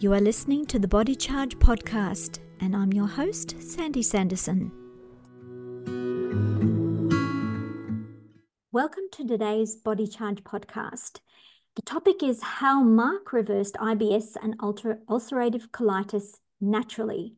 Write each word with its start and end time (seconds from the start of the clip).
You 0.00 0.14
are 0.14 0.20
listening 0.20 0.64
to 0.68 0.78
the 0.78 0.88
Body 0.88 1.14
Charge 1.14 1.58
podcast, 1.58 2.38
and 2.58 2.74
I'm 2.74 2.90
your 2.90 3.06
host, 3.06 3.60
Sandy 3.60 4.00
Sanderson. 4.00 4.72
Welcome 8.72 9.04
to 9.12 9.28
today's 9.28 9.76
Body 9.76 10.06
Charge 10.06 10.42
podcast. 10.42 11.20
The 11.76 11.82
topic 11.82 12.22
is 12.22 12.42
how 12.42 12.82
Marc 12.82 13.34
reversed 13.34 13.74
IBS 13.74 14.36
and 14.42 14.58
ulcerative 14.60 15.68
colitis 15.68 16.38
naturally. 16.62 17.34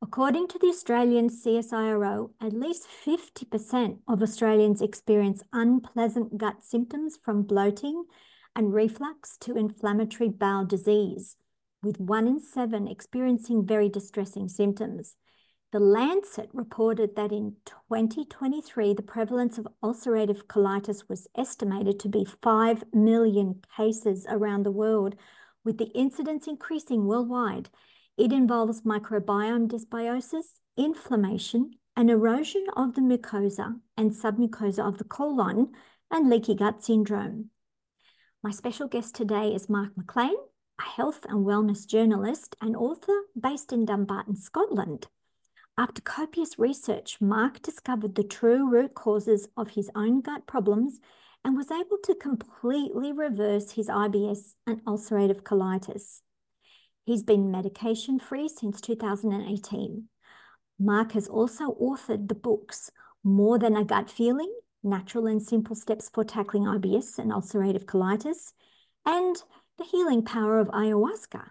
According 0.00 0.48
to 0.48 0.58
the 0.58 0.68
Australian 0.68 1.28
CSIRO, 1.28 2.30
at 2.40 2.54
least 2.54 2.86
50% 2.88 3.98
of 4.08 4.22
Australians 4.22 4.80
experience 4.80 5.42
unpleasant 5.52 6.38
gut 6.38 6.64
symptoms 6.64 7.18
from 7.22 7.42
bloating 7.42 8.06
and 8.54 8.72
reflux 8.72 9.36
to 9.40 9.58
inflammatory 9.58 10.30
bowel 10.30 10.64
disease 10.64 11.36
with 11.82 12.00
one 12.00 12.26
in 12.26 12.40
seven 12.40 12.88
experiencing 12.88 13.66
very 13.66 13.88
distressing 13.88 14.48
symptoms. 14.48 15.16
The 15.72 15.80
Lancet 15.80 16.48
reported 16.52 17.16
that 17.16 17.32
in 17.32 17.56
2023, 17.66 18.94
the 18.94 19.02
prevalence 19.02 19.58
of 19.58 19.68
ulcerative 19.82 20.44
colitis 20.44 21.08
was 21.08 21.26
estimated 21.36 21.98
to 22.00 22.08
be 22.08 22.24
5 22.24 22.84
million 22.94 23.60
cases 23.76 24.26
around 24.28 24.62
the 24.62 24.70
world, 24.70 25.16
with 25.64 25.78
the 25.78 25.90
incidence 25.94 26.46
increasing 26.46 27.06
worldwide. 27.06 27.68
It 28.16 28.32
involves 28.32 28.82
microbiome 28.82 29.68
dysbiosis, 29.68 30.60
inflammation, 30.76 31.72
and 31.96 32.10
erosion 32.10 32.64
of 32.76 32.94
the 32.94 33.00
mucosa 33.00 33.80
and 33.96 34.12
submucosa 34.12 34.86
of 34.86 34.98
the 34.98 35.04
colon, 35.04 35.72
and 36.10 36.30
leaky 36.30 36.54
gut 36.54 36.84
syndrome. 36.84 37.50
My 38.42 38.50
special 38.50 38.86
guest 38.86 39.14
today 39.14 39.54
is 39.54 39.68
Marc 39.68 39.96
McLean, 39.96 40.36
a 40.78 40.82
health 40.82 41.24
and 41.28 41.46
wellness 41.46 41.86
journalist 41.86 42.56
and 42.60 42.76
author 42.76 43.22
based 43.38 43.72
in 43.72 43.84
Dumbarton, 43.84 44.36
Scotland. 44.36 45.08
After 45.78 46.00
copious 46.00 46.58
research, 46.58 47.18
Marc 47.20 47.60
discovered 47.60 48.14
the 48.14 48.24
true 48.24 48.68
root 48.70 48.94
causes 48.94 49.48
of 49.56 49.70
his 49.70 49.90
own 49.94 50.22
gut 50.22 50.46
problems 50.46 51.00
and 51.44 51.56
was 51.56 51.70
able 51.70 51.98
to 52.04 52.14
completely 52.14 53.12
reverse 53.12 53.72
his 53.72 53.88
IBS 53.88 54.54
and 54.66 54.84
ulcerative 54.84 55.42
colitis. 55.42 56.22
He's 57.04 57.22
been 57.22 57.50
medication 57.50 58.18
free 58.18 58.48
since 58.48 58.80
2018. 58.80 60.08
Marc 60.78 61.12
has 61.12 61.28
also 61.28 61.76
authored 61.80 62.28
the 62.28 62.34
books 62.34 62.90
More 63.22 63.58
Than 63.58 63.76
a 63.76 63.84
Gut 63.84 64.10
Feeling 64.10 64.52
Natural 64.82 65.26
and 65.26 65.42
Simple 65.42 65.76
Steps 65.76 66.08
for 66.08 66.24
Tackling 66.24 66.64
IBS 66.64 67.18
and 67.18 67.32
Ulcerative 67.32 67.84
Colitis, 67.84 68.52
and 69.04 69.36
the 69.78 69.84
healing 69.84 70.22
power 70.22 70.58
of 70.58 70.68
ayahuasca, 70.68 71.50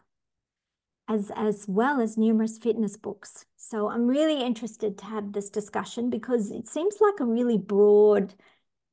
as, 1.07 1.31
as 1.35 1.65
well 1.67 2.01
as 2.01 2.17
numerous 2.17 2.57
fitness 2.57 2.97
books. 2.97 3.45
So 3.57 3.89
I'm 3.89 4.07
really 4.07 4.41
interested 4.41 4.97
to 4.99 5.05
have 5.05 5.33
this 5.33 5.49
discussion 5.49 6.09
because 6.09 6.51
it 6.51 6.67
seems 6.67 6.97
like 6.99 7.19
a 7.19 7.25
really 7.25 7.57
broad 7.57 8.33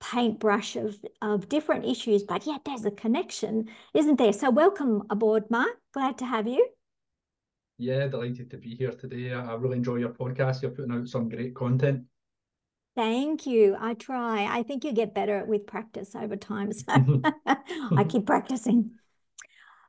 paintbrush 0.00 0.76
of, 0.76 0.96
of 1.20 1.48
different 1.48 1.84
issues, 1.84 2.22
but 2.22 2.46
yet 2.46 2.62
there's 2.64 2.84
a 2.84 2.90
connection, 2.90 3.68
isn't 3.94 4.18
there? 4.18 4.32
So 4.32 4.50
welcome 4.50 5.04
aboard, 5.10 5.44
Marc. 5.50 5.76
Glad 5.92 6.18
to 6.18 6.26
have 6.26 6.46
you. 6.46 6.66
Yeah, 7.78 8.06
delighted 8.08 8.50
to 8.50 8.58
be 8.58 8.74
here 8.74 8.92
today. 8.92 9.32
I 9.32 9.54
really 9.54 9.78
enjoy 9.78 9.96
your 9.96 10.10
podcast. 10.10 10.62
You're 10.62 10.70
putting 10.72 10.92
out 10.92 11.08
some 11.08 11.28
great 11.28 11.54
content. 11.54 12.04
Thank 12.94 13.46
you. 13.46 13.76
I 13.80 13.94
try. 13.94 14.46
I 14.50 14.62
think 14.62 14.84
you 14.84 14.92
get 14.92 15.14
better 15.14 15.44
with 15.44 15.66
practice 15.66 16.14
over 16.14 16.36
time. 16.36 16.72
So 16.72 16.84
I 17.46 18.04
keep 18.04 18.26
practicing. 18.26 18.90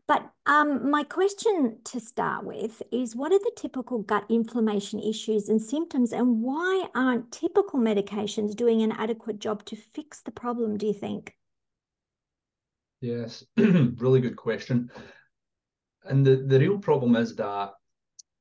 But 0.07 0.29
um, 0.45 0.91
my 0.91 1.03
question 1.03 1.77
to 1.85 1.99
start 1.99 2.45
with 2.45 2.81
is 2.91 3.15
what 3.15 3.31
are 3.31 3.39
the 3.39 3.53
typical 3.55 3.99
gut 3.99 4.25
inflammation 4.29 4.99
issues 4.99 5.47
and 5.47 5.61
symptoms, 5.61 6.11
and 6.11 6.41
why 6.41 6.87
aren't 6.93 7.31
typical 7.31 7.79
medications 7.79 8.55
doing 8.55 8.81
an 8.81 8.91
adequate 8.91 9.39
job 9.39 9.63
to 9.65 9.77
fix 9.77 10.21
the 10.21 10.31
problem, 10.31 10.77
do 10.77 10.87
you 10.87 10.93
think? 10.93 11.35
Yes, 12.99 13.45
really 13.57 14.19
good 14.19 14.35
question. 14.35 14.91
And 16.03 16.25
the, 16.25 16.35
the 16.35 16.59
real 16.59 16.79
problem 16.79 17.15
is 17.15 17.35
that 17.37 17.71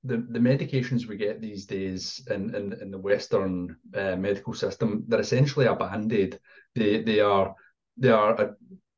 the, 0.03 0.16
the 0.16 0.41
medications 0.41 1.06
we 1.06 1.16
get 1.16 1.41
these 1.41 1.65
days 1.65 2.26
in, 2.28 2.54
in, 2.54 2.72
in 2.81 2.91
the 2.91 2.98
Western 2.98 3.76
uh, 3.94 4.16
medical 4.16 4.53
system, 4.53 5.04
they're 5.06 5.20
essentially 5.20 5.66
a 5.66 5.76
band-aid. 5.76 6.41
They, 6.75 7.03
they 7.03 7.20
are 7.20 7.54
they 7.97 8.10
are 8.10 8.41
a, 8.41 8.54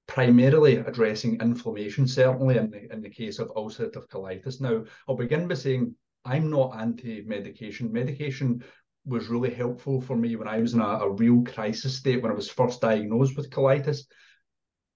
primarily 0.07 0.77
addressing 0.77 1.41
inflammation, 1.41 2.07
certainly 2.07 2.57
in 2.57 2.71
the, 2.71 2.93
in 2.93 3.01
the 3.01 3.11
case 3.11 3.39
of 3.39 3.49
ulcerative 3.49 4.09
colitis. 4.09 4.61
Now, 4.61 4.85
I'll 5.09 5.17
begin 5.17 5.49
by 5.49 5.55
saying 5.55 5.95
I'm 6.25 6.51
not 6.51 6.79
anti-medication. 6.79 7.93
Medication 7.93 8.65
was 9.07 9.29
really 9.29 9.53
helpful 9.53 10.01
for 10.01 10.17
me 10.17 10.37
when 10.37 10.49
I 10.49 10.59
was 10.59 10.75
in 10.75 10.81
a, 10.81 10.85
a 10.85 11.11
real 11.11 11.43
crisis 11.43 11.97
state 11.97 12.23
when 12.23 12.33
I 12.33 12.35
was 12.35 12.51
first 12.51 12.81
diagnosed 12.81 13.37
with 13.37 13.51
colitis. 13.51 14.07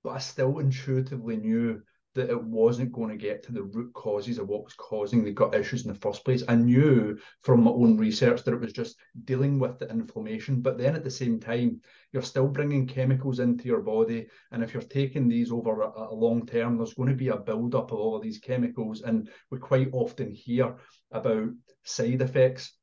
But 0.05 0.11
I 0.11 0.19
still 0.19 0.59
intuitively 0.59 1.37
knew 1.37 1.83
that 2.19 2.31
it 2.31 2.43
wasn't 2.43 2.93
going 2.93 3.09
to 3.09 3.17
get 3.17 3.43
to 3.43 3.53
the 3.53 3.63
root 3.63 3.93
causes 3.95 4.39
of 4.39 4.49
what 4.49 4.65
was 4.65 4.75
causing 4.75 5.25
the 5.25 5.33
gut 5.33 5.55
issues 5.55 5.87
in 5.87 5.93
the 5.93 5.99
first 5.99 6.25
place. 6.25 6.43
I 6.47 6.55
knew 6.55 7.19
from 7.43 7.65
my 7.65 7.71
own 7.71 7.97
research 7.97 8.45
that 8.45 8.55
it 8.55 8.61
was 8.61 8.73
just 8.73 8.97
dealing 9.25 9.59
with 9.59 9.79
the 9.79 9.89
inflammation, 9.89 10.61
but 10.61 10.77
then 10.77 10.95
at 10.95 11.05
the 11.05 11.11
same 11.11 11.41
time, 11.41 11.81
you're 12.13 12.23
still 12.23 12.49
bringing 12.49 12.87
chemicals 12.87 13.39
into 13.39 13.65
your 13.65 13.83
body. 13.83 14.27
And 14.53 14.63
if 14.63 14.73
you're 14.73 14.83
taking 14.83 15.29
these 15.29 15.51
over 15.51 15.83
a, 15.83 15.91
a 16.11 16.15
long 16.15 16.47
term, 16.47 16.77
there's 16.77 16.95
going 16.95 17.09
to 17.09 17.15
be 17.15 17.29
a 17.29 17.37
build-up 17.37 17.93
of 17.93 17.99
all 17.99 18.17
of 18.17 18.23
these 18.23 18.39
chemicals. 18.39 19.03
And 19.03 19.31
we 19.51 19.59
quite 19.59 19.89
often 19.93 20.33
hear 20.33 20.77
about 21.13 21.49
side 21.85 22.23
effects 22.23 22.75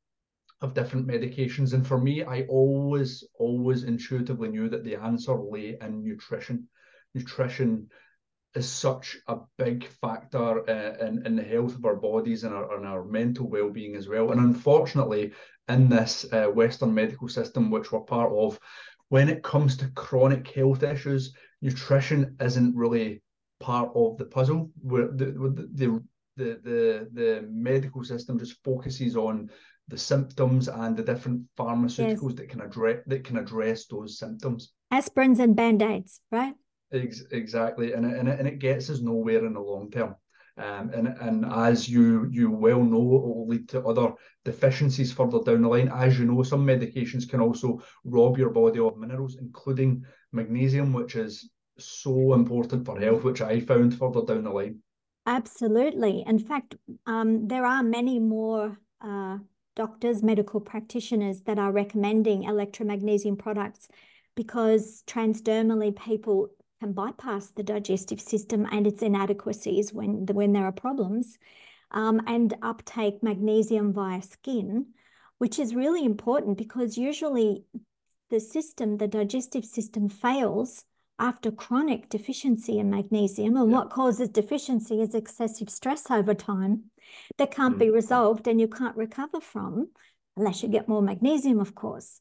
of 0.62 0.74
different 0.74 1.06
medications. 1.06 1.74
And 1.74 1.86
for 1.86 1.98
me, 1.98 2.24
I 2.24 2.42
always, 2.48 3.24
always 3.38 3.82
intuitively 3.82 4.48
knew 4.48 4.68
that 4.70 4.84
the 4.84 4.96
answer 4.96 5.34
lay 5.36 5.76
in 5.80 6.02
nutrition. 6.02 6.68
Nutrition 7.14 7.88
is 8.54 8.68
such 8.68 9.16
a 9.28 9.36
big 9.58 9.86
factor 10.00 10.68
uh, 10.68 11.06
in, 11.06 11.26
in 11.26 11.36
the 11.36 11.42
health 11.42 11.74
of 11.74 11.84
our 11.84 11.96
bodies 11.96 12.44
and 12.44 12.54
our, 12.54 12.76
and 12.76 12.86
our 12.86 13.04
mental 13.04 13.48
well-being 13.48 13.96
as 13.96 14.08
well. 14.08 14.30
And 14.30 14.40
unfortunately, 14.40 15.32
in 15.68 15.88
this 15.88 16.24
uh, 16.32 16.46
Western 16.46 16.94
medical 16.94 17.28
system, 17.28 17.70
which 17.70 17.92
we're 17.92 18.00
part 18.00 18.32
of, 18.32 18.58
when 19.08 19.28
it 19.28 19.42
comes 19.42 19.76
to 19.76 19.88
chronic 19.88 20.48
health 20.48 20.82
issues, 20.82 21.34
nutrition 21.60 22.36
isn't 22.40 22.74
really 22.74 23.22
part 23.60 23.90
of 23.94 24.16
the 24.18 24.24
puzzle. 24.24 24.70
Where 24.82 25.08
the 25.08 25.26
the 25.74 26.02
the 26.36 26.60
the, 26.62 27.08
the 27.12 27.48
medical 27.50 28.04
system 28.04 28.38
just 28.38 28.62
focuses 28.64 29.16
on 29.16 29.50
the 29.88 29.98
symptoms 29.98 30.68
and 30.68 30.96
the 30.96 31.02
different 31.02 31.42
pharmaceuticals 31.56 32.30
yes. 32.30 32.34
that 32.34 32.48
can 32.48 32.60
address 32.60 32.98
that 33.06 33.24
can 33.24 33.38
address 33.38 33.86
those 33.86 34.18
symptoms. 34.18 34.72
Aspirins 34.92 35.38
and 35.38 35.54
band-aids, 35.56 36.20
right? 36.30 36.54
Ex- 36.92 37.24
exactly, 37.32 37.92
and 37.92 38.06
it, 38.06 38.16
and 38.16 38.28
it, 38.28 38.38
and 38.38 38.48
it 38.48 38.58
gets 38.58 38.90
us 38.90 39.00
nowhere 39.00 39.44
in 39.44 39.54
the 39.54 39.60
long 39.60 39.90
term. 39.90 40.14
Um, 40.58 40.90
and 40.94 41.08
and 41.08 41.44
as 41.44 41.88
you 41.88 42.28
you 42.30 42.50
well 42.50 42.82
know, 42.82 42.96
it 42.96 43.22
will 43.22 43.46
lead 43.48 43.68
to 43.70 43.82
other 43.84 44.14
deficiencies 44.44 45.12
further 45.12 45.40
down 45.44 45.62
the 45.62 45.68
line. 45.68 45.90
As 45.92 46.18
you 46.18 46.24
know, 46.24 46.42
some 46.42 46.64
medications 46.64 47.28
can 47.28 47.40
also 47.40 47.82
rob 48.04 48.38
your 48.38 48.50
body 48.50 48.78
of 48.78 48.96
minerals, 48.96 49.36
including 49.38 50.04
magnesium, 50.32 50.92
which 50.92 51.14
is 51.16 51.50
so 51.76 52.32
important 52.32 52.86
for 52.86 52.98
health, 52.98 53.22
which 53.22 53.42
I 53.42 53.60
found 53.60 53.98
further 53.98 54.22
down 54.22 54.44
the 54.44 54.50
line. 54.50 54.78
Absolutely. 55.26 56.24
In 56.26 56.38
fact, 56.38 56.76
um, 57.06 57.48
there 57.48 57.66
are 57.66 57.82
many 57.82 58.18
more 58.18 58.78
uh, 59.02 59.38
doctors, 59.74 60.22
medical 60.22 60.60
practitioners 60.60 61.42
that 61.42 61.58
are 61.58 61.72
recommending 61.72 62.44
electromagnesium 62.44 63.38
products 63.38 63.88
because 64.36 65.02
transdermally 65.06 65.94
people 65.94 66.48
can 66.80 66.92
bypass 66.92 67.50
the 67.50 67.62
digestive 67.62 68.20
system 68.20 68.66
and 68.70 68.86
its 68.86 69.02
inadequacies 69.02 69.92
when, 69.92 70.26
when 70.26 70.52
there 70.52 70.64
are 70.64 70.72
problems 70.72 71.38
um, 71.90 72.20
and 72.26 72.54
uptake 72.62 73.22
magnesium 73.22 73.92
via 73.92 74.22
skin, 74.22 74.86
which 75.38 75.58
is 75.58 75.74
really 75.74 76.04
important 76.04 76.58
because 76.58 76.98
usually 76.98 77.64
the 78.30 78.40
system, 78.40 78.98
the 78.98 79.08
digestive 79.08 79.64
system 79.64 80.08
fails 80.08 80.84
after 81.18 81.50
chronic 81.50 82.08
deficiency 82.08 82.78
in 82.78 82.90
magnesium. 82.90 83.56
And 83.56 83.70
yeah. 83.70 83.78
what 83.78 83.90
causes 83.90 84.28
deficiency 84.28 85.00
is 85.00 85.14
excessive 85.14 85.70
stress 85.70 86.10
over 86.10 86.34
time 86.34 86.84
that 87.38 87.50
can't 87.50 87.74
mm-hmm. 87.74 87.84
be 87.84 87.90
resolved 87.90 88.46
and 88.46 88.60
you 88.60 88.68
can't 88.68 88.96
recover 88.96 89.40
from 89.40 89.88
unless 90.36 90.62
you 90.62 90.68
get 90.68 90.88
more 90.88 91.00
magnesium, 91.00 91.60
of 91.60 91.74
course. 91.74 92.20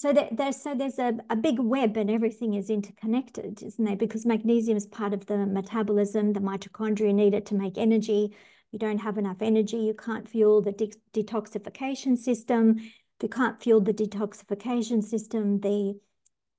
So 0.00 0.14
that 0.14 0.34
there's 0.34 0.56
so 0.56 0.74
there's 0.74 0.98
a, 0.98 1.12
a 1.28 1.36
big 1.36 1.58
web 1.58 1.94
and 1.98 2.10
everything 2.10 2.54
is 2.54 2.70
interconnected, 2.70 3.62
isn't 3.62 3.84
there? 3.84 3.96
Because 3.96 4.24
magnesium 4.24 4.78
is 4.78 4.86
part 4.86 5.12
of 5.12 5.26
the 5.26 5.44
metabolism, 5.44 6.32
the 6.32 6.40
mitochondria 6.40 7.12
need 7.12 7.34
it 7.34 7.44
to 7.46 7.54
make 7.54 7.76
energy. 7.76 8.34
You 8.72 8.78
don't 8.78 9.00
have 9.00 9.18
enough 9.18 9.42
energy, 9.42 9.76
you 9.76 9.92
can't 9.92 10.26
fuel 10.26 10.62
the 10.62 10.72
de 10.72 10.90
detoxification 11.12 12.16
system. 12.16 12.76
If 12.78 13.24
you 13.24 13.28
can't 13.28 13.62
fuel 13.62 13.82
the 13.82 13.92
detoxification 13.92 15.04
system, 15.04 15.60
the 15.60 16.00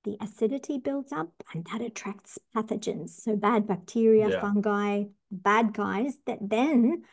the 0.04 0.18
acidity 0.22 0.78
builds 0.78 1.12
up 1.12 1.32
and 1.52 1.66
that 1.72 1.82
attracts 1.82 2.38
pathogens. 2.56 3.10
So 3.10 3.36
bad 3.36 3.66
bacteria, 3.66 4.30
yeah. 4.30 4.40
fungi, 4.40 5.06
bad 5.32 5.74
guys 5.74 6.20
that 6.28 6.38
then 6.48 7.06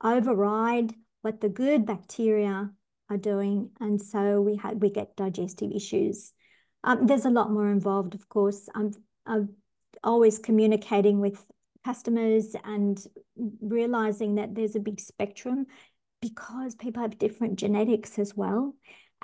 override 0.00 0.94
what 1.22 1.40
the 1.40 1.48
good 1.48 1.84
bacteria 1.84 2.70
are 3.12 3.18
doing, 3.18 3.70
and 3.80 4.00
so 4.00 4.40
we 4.40 4.56
had 4.56 4.80
we 4.80 4.90
get 4.90 5.16
digestive 5.16 5.72
issues. 5.72 6.32
Um, 6.84 7.06
there's 7.06 7.24
a 7.24 7.30
lot 7.30 7.50
more 7.50 7.70
involved, 7.70 8.14
of 8.14 8.28
course. 8.28 8.68
I'm, 8.74 8.92
I'm 9.26 9.50
always 10.02 10.38
communicating 10.38 11.20
with 11.20 11.40
customers 11.84 12.56
and 12.64 13.04
realizing 13.60 14.36
that 14.36 14.54
there's 14.54 14.76
a 14.76 14.80
big 14.80 15.00
spectrum 15.00 15.66
because 16.20 16.74
people 16.74 17.02
have 17.02 17.18
different 17.18 17.58
genetics 17.58 18.18
as 18.18 18.36
well. 18.36 18.74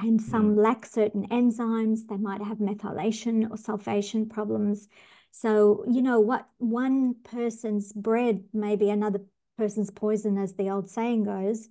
And 0.01 0.23
some 0.23 0.55
mm. 0.55 0.63
lack 0.63 0.87
certain 0.87 1.27
enzymes, 1.29 2.07
they 2.09 2.17
might 2.17 2.43
have 2.43 2.59
methylation 2.59 3.51
or 3.51 3.57
sulfation 3.57 4.31
problems. 4.31 4.89
So, 5.33 5.85
you 5.89 6.03
know, 6.03 6.21
what 6.21 6.47
one 6.59 7.17
person's 7.25 7.93
bread 7.93 8.45
may 8.53 8.77
be 8.77 8.91
another 8.91 9.21
person's 9.57 9.91
poison, 9.91 10.39
as 10.39 10.55
the 10.55 10.71
old 10.71 10.89
saying 10.89 11.25
goes. 11.25 11.69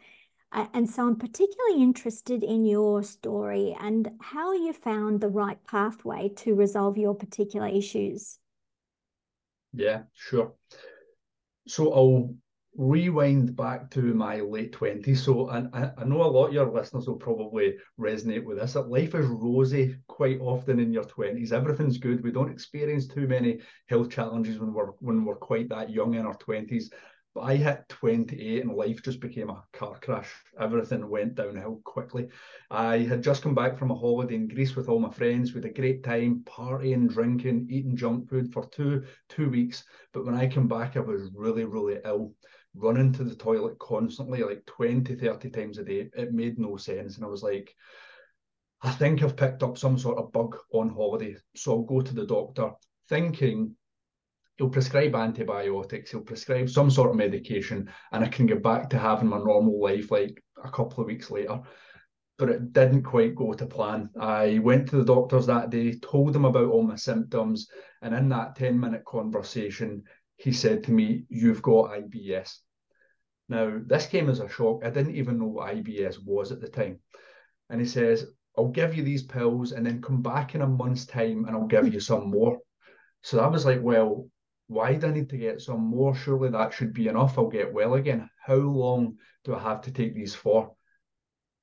And 0.51 0.89
so 0.89 1.05
I'm 1.05 1.17
particularly 1.17 1.83
interested 1.83 2.43
in 2.43 2.65
your 2.65 3.03
story 3.03 3.75
and 3.79 4.09
how 4.21 4.53
you 4.53 4.73
found 4.73 5.21
the 5.21 5.27
right 5.27 5.61
pathway 5.65 6.29
to 6.37 6.55
resolve 6.55 6.97
your 6.97 7.13
particular 7.13 7.67
issues. 7.67 8.39
Yeah, 9.73 10.03
sure. 10.13 10.53
So 11.67 11.93
I'll 11.93 12.35
rewind 12.77 13.55
back 13.55 13.89
to 13.89 14.01
my 14.13 14.39
late 14.39 14.71
20s. 14.71 15.17
So 15.17 15.49
I, 15.49 15.91
I 15.97 16.03
know 16.05 16.23
a 16.23 16.29
lot 16.29 16.47
of 16.47 16.53
your 16.53 16.71
listeners 16.71 17.07
will 17.07 17.17
probably 17.17 17.75
resonate 17.99 18.45
with 18.45 18.59
this. 18.59 18.73
That 18.73 18.89
life 18.89 19.15
is 19.15 19.25
rosy 19.25 19.97
quite 20.07 20.39
often 20.39 20.79
in 20.79 20.93
your 20.93 21.03
20s. 21.03 21.51
Everything's 21.51 21.97
good. 21.97 22.23
We 22.23 22.31
don't 22.31 22.51
experience 22.51 23.07
too 23.07 23.27
many 23.27 23.59
health 23.87 24.09
challenges 24.11 24.59
when 24.59 24.73
we're 24.73 24.91
when 24.99 25.25
we're 25.25 25.35
quite 25.35 25.69
that 25.69 25.89
young 25.89 26.13
in 26.13 26.25
our 26.25 26.37
20s. 26.37 26.85
But 27.37 27.43
I 27.43 27.55
hit 27.57 27.87
28 27.89 28.63
and 28.63 28.73
life 28.73 29.03
just 29.03 29.19
became 29.19 29.51
a 29.51 29.63
car 29.71 29.99
crash. 30.01 30.33
Everything 30.59 31.07
went 31.07 31.35
downhill 31.35 31.81
quickly. 31.83 32.29
I 32.71 32.97
had 32.97 33.21
just 33.21 33.43
come 33.43 33.53
back 33.53 33.77
from 33.77 33.91
a 33.91 33.95
holiday 33.95 34.33
in 34.33 34.47
Greece 34.47 34.75
with 34.75 34.89
all 34.89 34.97
my 34.99 35.11
friends. 35.11 35.53
We 35.53 35.61
had 35.61 35.69
a 35.69 35.73
great 35.79 36.03
time 36.03 36.43
partying, 36.45 37.07
drinking, 37.07 37.67
eating 37.69 37.95
junk 37.95 38.27
food 38.27 38.51
for 38.51 38.65
two 38.69 39.03
two 39.29 39.51
weeks. 39.51 39.83
But 40.13 40.25
when 40.25 40.33
I 40.33 40.47
came 40.47 40.67
back, 40.67 40.97
I 40.97 41.01
was 41.01 41.29
really, 41.35 41.63
really 41.63 41.99
ill 42.03 42.33
running 42.73 43.13
to 43.13 43.23
the 43.23 43.35
toilet 43.35 43.77
constantly, 43.77 44.41
like 44.41 44.65
20, 44.65 45.13
30 45.13 45.51
times 45.51 45.77
a 45.77 45.83
day. 45.83 46.09
It 46.17 46.33
made 46.33 46.57
no 46.57 46.75
sense. 46.75 47.17
And 47.17 47.23
I 47.23 47.27
was 47.27 47.43
like, 47.43 47.75
I 48.81 48.89
think 48.89 49.21
I've 49.21 49.37
picked 49.37 49.61
up 49.61 49.77
some 49.77 49.99
sort 49.99 50.17
of 50.17 50.31
bug 50.31 50.57
on 50.73 50.89
holiday. 50.89 51.35
So 51.55 51.73
I'll 51.73 51.83
go 51.83 52.01
to 52.01 52.15
the 52.15 52.25
doctor 52.25 52.71
thinking 53.09 53.75
he'll 54.57 54.69
prescribe 54.69 55.15
antibiotics, 55.15 56.11
he'll 56.11 56.21
prescribe 56.21 56.69
some 56.69 56.89
sort 56.89 57.11
of 57.11 57.15
medication, 57.15 57.89
and 58.11 58.23
I 58.23 58.27
can 58.27 58.45
get 58.45 58.63
back 58.63 58.89
to 58.89 58.99
having 58.99 59.29
my 59.29 59.37
normal 59.37 59.79
life 59.79 60.11
like 60.11 60.43
a 60.63 60.71
couple 60.71 61.01
of 61.01 61.07
weeks 61.07 61.31
later. 61.31 61.59
But 62.37 62.49
it 62.49 62.73
didn't 62.73 63.03
quite 63.03 63.35
go 63.35 63.53
to 63.53 63.65
plan. 63.65 64.09
I 64.19 64.59
went 64.59 64.89
to 64.89 64.97
the 64.97 65.05
doctors 65.05 65.47
that 65.47 65.71
day, 65.71 65.97
told 65.99 66.33
them 66.33 66.45
about 66.45 66.69
all 66.69 66.83
my 66.83 66.95
symptoms, 66.95 67.67
and 68.01 68.13
in 68.13 68.29
that 68.29 68.55
10 68.55 68.79
minute 68.79 69.03
conversation, 69.05 70.03
he 70.35 70.51
said 70.51 70.83
to 70.83 70.91
me, 70.91 71.25
You've 71.29 71.63
got 71.63 71.91
IBS. 71.91 72.57
Now, 73.49 73.79
this 73.83 74.07
came 74.07 74.29
as 74.29 74.39
a 74.39 74.49
shock. 74.49 74.83
I 74.83 74.89
didn't 74.89 75.15
even 75.15 75.39
know 75.39 75.47
what 75.47 75.73
IBS 75.73 76.23
was 76.23 76.51
at 76.51 76.61
the 76.61 76.67
time. 76.67 76.99
And 77.69 77.79
he 77.79 77.87
says, 77.87 78.27
I'll 78.57 78.67
give 78.67 78.95
you 78.95 79.03
these 79.03 79.23
pills 79.23 79.71
and 79.71 79.85
then 79.85 80.01
come 80.01 80.21
back 80.21 80.55
in 80.55 80.61
a 80.61 80.67
month's 80.67 81.05
time 81.05 81.45
and 81.45 81.55
I'll 81.55 81.67
give 81.67 81.93
you 81.93 81.99
some 81.99 82.29
more. 82.29 82.59
So 83.21 83.39
I 83.39 83.47
was 83.47 83.65
like, 83.65 83.81
well, 83.81 84.27
why 84.67 84.95
do 84.95 85.07
I 85.07 85.11
need 85.11 85.29
to 85.29 85.37
get 85.37 85.61
some 85.61 85.81
more? 85.81 86.15
Surely 86.15 86.49
that 86.49 86.73
should 86.73 86.93
be 86.93 87.07
enough. 87.07 87.37
I'll 87.37 87.47
get 87.47 87.73
well 87.73 87.95
again. 87.95 88.29
How 88.45 88.55
long 88.55 89.17
do 89.43 89.55
I 89.55 89.59
have 89.59 89.81
to 89.81 89.91
take 89.91 90.13
these 90.13 90.35
for? 90.35 90.73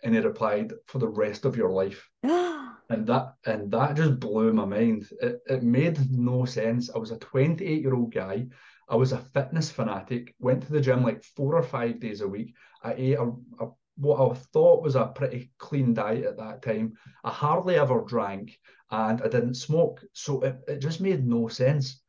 And 0.02 0.14
he 0.14 0.20
replied, 0.20 0.72
for 0.86 0.98
the 0.98 1.08
rest 1.08 1.44
of 1.44 1.56
your 1.56 1.70
life. 1.70 2.08
and 2.22 3.06
that 3.06 3.34
and 3.46 3.70
that 3.70 3.96
just 3.96 4.20
blew 4.20 4.52
my 4.52 4.64
mind. 4.64 5.08
It, 5.20 5.40
it 5.46 5.62
made 5.62 6.10
no 6.10 6.44
sense. 6.44 6.90
I 6.94 6.98
was 6.98 7.10
a 7.10 7.18
28 7.18 7.82
year 7.82 7.94
old 7.94 8.12
guy. 8.12 8.46
I 8.88 8.96
was 8.96 9.12
a 9.12 9.18
fitness 9.18 9.70
fanatic. 9.70 10.34
Went 10.38 10.62
to 10.64 10.72
the 10.72 10.80
gym 10.80 11.02
like 11.02 11.22
four 11.22 11.56
or 11.56 11.62
five 11.62 12.00
days 12.00 12.20
a 12.20 12.28
week. 12.28 12.54
I 12.82 12.94
ate 12.94 13.18
a, 13.18 13.32
a 13.60 13.68
what 13.96 14.30
I 14.30 14.34
thought 14.34 14.82
was 14.82 14.96
a 14.96 15.06
pretty 15.06 15.52
clean 15.58 15.94
diet 15.94 16.24
at 16.24 16.36
that 16.38 16.62
time. 16.62 16.94
I 17.22 17.30
hardly 17.30 17.76
ever 17.76 18.04
drank 18.06 18.58
and 18.90 19.22
I 19.22 19.28
didn't 19.28 19.54
smoke. 19.54 20.02
So 20.12 20.40
it, 20.40 20.56
it 20.66 20.78
just 20.78 21.00
made 21.00 21.26
no 21.26 21.48
sense. 21.48 22.02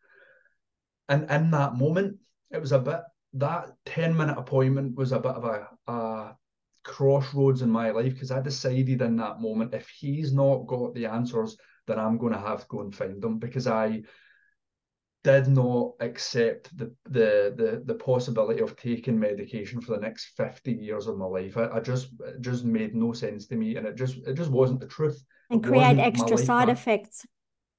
And 1.10 1.30
in 1.30 1.52
that 1.52 1.75
moment, 1.75 2.18
it 2.52 2.60
was 2.60 2.72
a 2.72 2.80
bit 2.80 3.02
that 3.34 3.74
10 3.86 4.16
minute 4.16 4.38
appointment 4.38 4.96
was 4.96 5.12
a 5.12 5.19
bit 5.19 5.31
of 5.31 5.44
a, 5.44 5.68
a 5.92 6.36
crossroads 6.84 7.62
in 7.62 7.69
my 7.69 7.92
life 7.92 8.13
because 8.13 8.31
I 8.31 8.42
decided 8.42 9.02
in 9.02 9.18
that 9.18 9.42
moment 9.42 9.74
if 9.74 9.90
he's 9.90 10.34
not 10.34 10.68
got 10.68 10.94
the 10.94 11.07
answers, 11.07 11.57
then 11.88 12.00
I'm 12.00 12.18
going 12.18 12.34
to 12.34 12.40
have 12.40 12.62
to 12.62 12.68
go 12.68 12.81
and 12.81 12.96
find 12.96 13.22
them 13.22 13.40
because 13.40 13.68
I 13.68 14.04
did 15.24 15.48
not 15.48 15.94
accept 16.02 16.75
the 16.78 16.94
the 17.06 17.54
the, 17.57 17.84
the 17.86 17.96
possibility 17.96 18.62
of 18.62 18.75
taking 18.75 19.19
medication 19.19 19.81
for 19.81 19.96
the 19.96 20.02
next 20.02 20.34
50 20.38 20.72
years 20.72 21.07
of 21.07 21.18
my 21.18 21.25
life. 21.25 21.57
I, 21.57 21.68
I 21.68 21.80
just 21.80 22.10
it 22.19 22.42
just 22.42 22.63
made 22.63 22.96
no 22.96 23.12
sense 23.12 23.48
to 23.48 23.56
me 23.56 23.75
and 23.75 23.88
it 23.88 23.96
just 23.96 24.18
it 24.28 24.36
just 24.36 24.52
wasn't 24.52 24.80
the 24.80 24.88
truth. 24.88 25.22
And 25.50 25.63
create 25.63 25.98
extra 25.98 26.38
side 26.38 26.69
effects. 26.69 27.25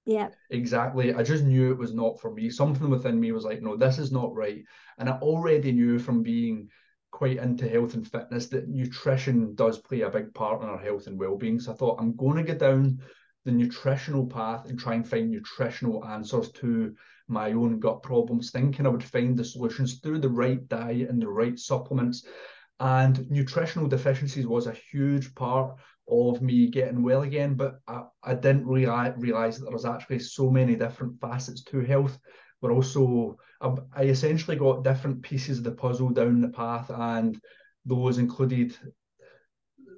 Yeah. 0.07 0.29
Exactly. 0.51 1.13
I 1.13 1.23
just 1.25 1.45
knew 1.45 1.73
it 1.73 1.79
was 1.79 1.93
not 1.93 2.21
for 2.21 2.33
me. 2.33 2.49
Something 2.49 2.89
within 2.89 3.19
me 3.21 3.33
was 3.33 3.45
like, 3.45 3.61
no, 3.61 3.77
this 3.77 3.99
is 3.99 4.13
not 4.13 4.35
right. 4.35 4.65
And 4.99 5.09
I 5.09 5.19
already 5.19 5.73
knew 5.73 5.99
from 5.99 6.23
being 6.23 6.69
quite 7.11 7.39
into 7.39 7.69
health 7.69 7.95
and 7.95 8.07
fitness 8.07 8.47
that 8.49 8.69
nutrition 8.69 9.55
does 9.57 9.79
play 9.79 10.03
a 10.03 10.11
big 10.11 10.33
part 10.33 10.63
in 10.63 10.69
our 10.69 10.79
health 10.79 11.09
and 11.09 11.19
well-being. 11.19 11.59
So 11.59 11.73
I 11.73 11.75
thought 11.75 12.01
I'm 12.01 12.15
going 12.15 12.37
to 12.37 12.45
get 12.45 12.59
down 12.59 13.01
the 13.45 13.51
nutritional 13.51 14.27
path 14.27 14.69
and 14.69 14.79
try 14.79 14.95
and 14.95 15.09
find 15.09 15.31
nutritional 15.31 16.05
answers 16.05 16.51
to 16.53 16.95
my 17.27 17.53
own 17.53 17.81
gut 17.81 18.03
problems, 18.03 18.51
thinking 18.51 18.87
I 18.87 18.91
would 18.91 19.03
find 19.03 19.37
the 19.37 19.45
solutions 19.45 19.99
through 19.99 20.21
the 20.21 20.29
right 20.29 20.67
diet 20.69 21.09
and 21.11 21.21
the 21.21 21.29
right 21.29 21.59
supplements. 21.59 22.27
And 22.79 23.29
nutritional 23.31 23.89
deficiencies 23.89 24.47
was 24.47 24.67
a 24.67 24.73
huge 24.93 25.35
part 25.35 25.77
of 26.09 26.41
me 26.41 26.69
getting 26.69 27.03
well 27.03 27.23
again, 27.23 27.55
but 27.55 27.81
I, 27.89 28.05
I 28.23 28.35
didn't 28.35 28.67
realize, 28.67 29.15
realize 29.17 29.59
that 29.59 29.65
there 29.65 29.73
was 29.73 29.85
actually 29.85 30.21
so 30.21 30.51
many 30.51 30.77
different 30.77 31.21
facets 31.21 31.63
to 31.65 31.81
health. 31.81 32.19
But 32.63 32.71
also, 32.71 33.37
I, 33.61 33.75
I 33.95 34.03
essentially 34.05 34.57
got 34.57 34.85
different 34.85 35.23
pieces 35.23 35.59
of 35.59 35.65
the 35.65 35.73
puzzle 35.73 36.11
down 36.11 36.41
the 36.41 36.49
path, 36.49 36.91
and 36.91 37.41
those 37.85 38.19
included 38.19 38.77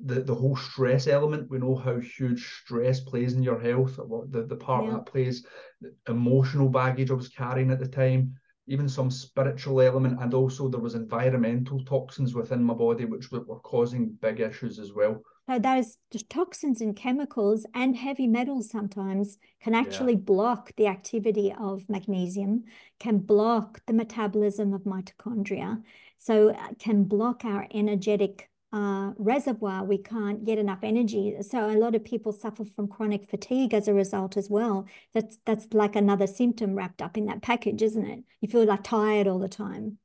the, 0.05 0.23
the 0.23 0.35
whole 0.35 0.57
stress 0.57 1.07
element. 1.07 1.51
We 1.51 1.59
know 1.59 1.77
how 1.77 1.99
huge 1.99 2.61
stress 2.63 3.01
plays 3.01 3.35
in 3.35 3.43
your 3.43 3.61
health, 3.61 3.99
what 3.99 4.33
the, 4.33 4.45
the 4.45 4.57
part 4.57 4.87
yeah. 4.87 4.93
that 4.93 5.07
plays, 5.07 5.47
the 5.81 5.95
emotional 6.09 6.69
baggage 6.69 7.11
I 7.11 7.15
was 7.15 7.29
carrying 7.29 7.71
at 7.71 7.81
the 7.81 7.89
time, 7.89 8.35
even 8.69 8.89
some 8.89 9.11
spiritual 9.11 9.81
element, 9.81 10.21
and 10.21 10.35
also 10.35 10.69
there 10.69 10.81
was 10.81 10.95
environmental 10.95 11.85
toxins 11.85 12.35
within 12.35 12.63
my 12.63 12.75
body 12.75 13.05
which 13.05 13.31
were, 13.31 13.41
were 13.41 13.61
causing 13.61 14.11
big 14.21 14.41
issues 14.41 14.79
as 14.79 14.93
well. 14.93 15.23
So 15.49 15.59
those 15.59 15.97
toxins 16.29 16.83
and 16.83 16.95
chemicals 16.95 17.65
and 17.75 17.97
heavy 17.97 18.27
metals 18.27 18.69
sometimes 18.71 19.39
can 19.63 19.75
actually 19.75 20.13
yeah. 20.13 20.21
block 20.21 20.73
the 20.77 20.87
activity 20.87 21.55
of 21.59 21.89
magnesium, 21.89 22.65
can 23.01 23.19
block 23.19 23.81
the 23.87 23.95
metabolism 23.95 24.75
of 24.75 24.83
mitochondria, 24.83 25.83
so 26.19 26.51
uh, 26.51 26.69
can 26.79 27.05
block 27.05 27.47
our 27.47 27.67
energetic 27.73 28.51
uh, 28.73 29.13
reservoir, 29.17 29.85
we 29.85 29.99
can't 29.99 30.45
get 30.45 30.59
enough 30.59 30.81
energy. 30.83 31.35
So 31.41 31.71
a 31.71 31.79
lot 31.79 31.95
of 31.95 32.05
people 32.05 32.33
suffer 32.33 32.65
from 32.65 32.89
chronic 32.89 33.29
fatigue 33.29 33.73
as 33.73 33.89
a 33.89 33.95
result 33.95 34.37
as 34.37 34.51
well. 34.51 34.87
That's 35.15 35.39
that's 35.47 35.67
like 35.73 35.97
another 35.97 36.27
symptom 36.27 36.75
wrapped 36.75 37.01
up 37.01 37.17
in 37.17 37.27
that 37.27 37.43
package, 37.43 37.83
isn't 37.83 38.07
it? 38.07 38.25
You 38.41 38.49
feel 38.49 38.67
like 38.67 38.85
tired 38.85 39.27
all 39.27 39.39
the 39.39 39.49
time. 39.49 39.99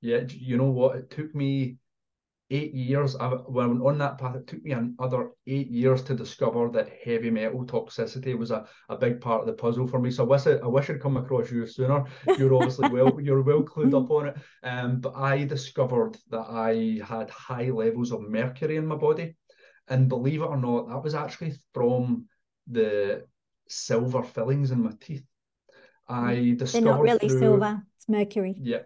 Yeah, 0.00 0.22
you 0.28 0.56
know 0.56 0.70
what? 0.70 0.96
It 0.96 1.10
took 1.10 1.34
me 1.34 1.76
eight 2.50 2.74
years. 2.74 3.16
I, 3.16 3.28
when 3.28 3.80
on 3.80 3.98
that 3.98 4.18
path, 4.18 4.36
it 4.36 4.46
took 4.46 4.62
me 4.62 4.72
another 4.72 5.30
eight 5.46 5.70
years 5.70 6.02
to 6.04 6.14
discover 6.14 6.68
that 6.70 6.90
heavy 7.04 7.30
metal 7.30 7.64
toxicity 7.64 8.36
was 8.36 8.50
a, 8.50 8.66
a 8.88 8.96
big 8.96 9.20
part 9.20 9.42
of 9.42 9.46
the 9.46 9.52
puzzle 9.52 9.86
for 9.86 10.00
me. 10.00 10.10
So 10.10 10.24
I 10.24 10.26
wish 10.26 10.46
I, 10.46 10.52
I 10.52 10.66
wish 10.66 10.90
I'd 10.90 11.00
come 11.00 11.16
across 11.16 11.50
you 11.50 11.66
sooner. 11.66 12.04
You're 12.38 12.54
obviously 12.54 12.88
well 12.92 13.20
you're 13.20 13.42
well 13.42 13.62
clued 13.62 13.94
up 13.94 14.10
on 14.10 14.28
it. 14.28 14.36
Um, 14.62 15.00
but 15.00 15.14
I 15.14 15.44
discovered 15.44 16.16
that 16.30 16.46
I 16.48 17.00
had 17.06 17.30
high 17.30 17.70
levels 17.70 18.12
of 18.12 18.22
mercury 18.22 18.76
in 18.76 18.86
my 18.86 18.96
body, 18.96 19.36
and 19.88 20.08
believe 20.08 20.42
it 20.42 20.46
or 20.46 20.56
not, 20.56 20.88
that 20.88 21.02
was 21.02 21.14
actually 21.14 21.54
from 21.72 22.26
the 22.66 23.24
silver 23.68 24.22
fillings 24.22 24.70
in 24.70 24.82
my 24.82 24.92
teeth. 25.00 25.24
I 26.08 26.54
discovered 26.56 26.84
they're 26.84 26.94
not 26.94 27.02
really 27.02 27.28
through, 27.28 27.38
silver; 27.38 27.82
it's 27.96 28.08
mercury. 28.08 28.56
Yeah, 28.60 28.80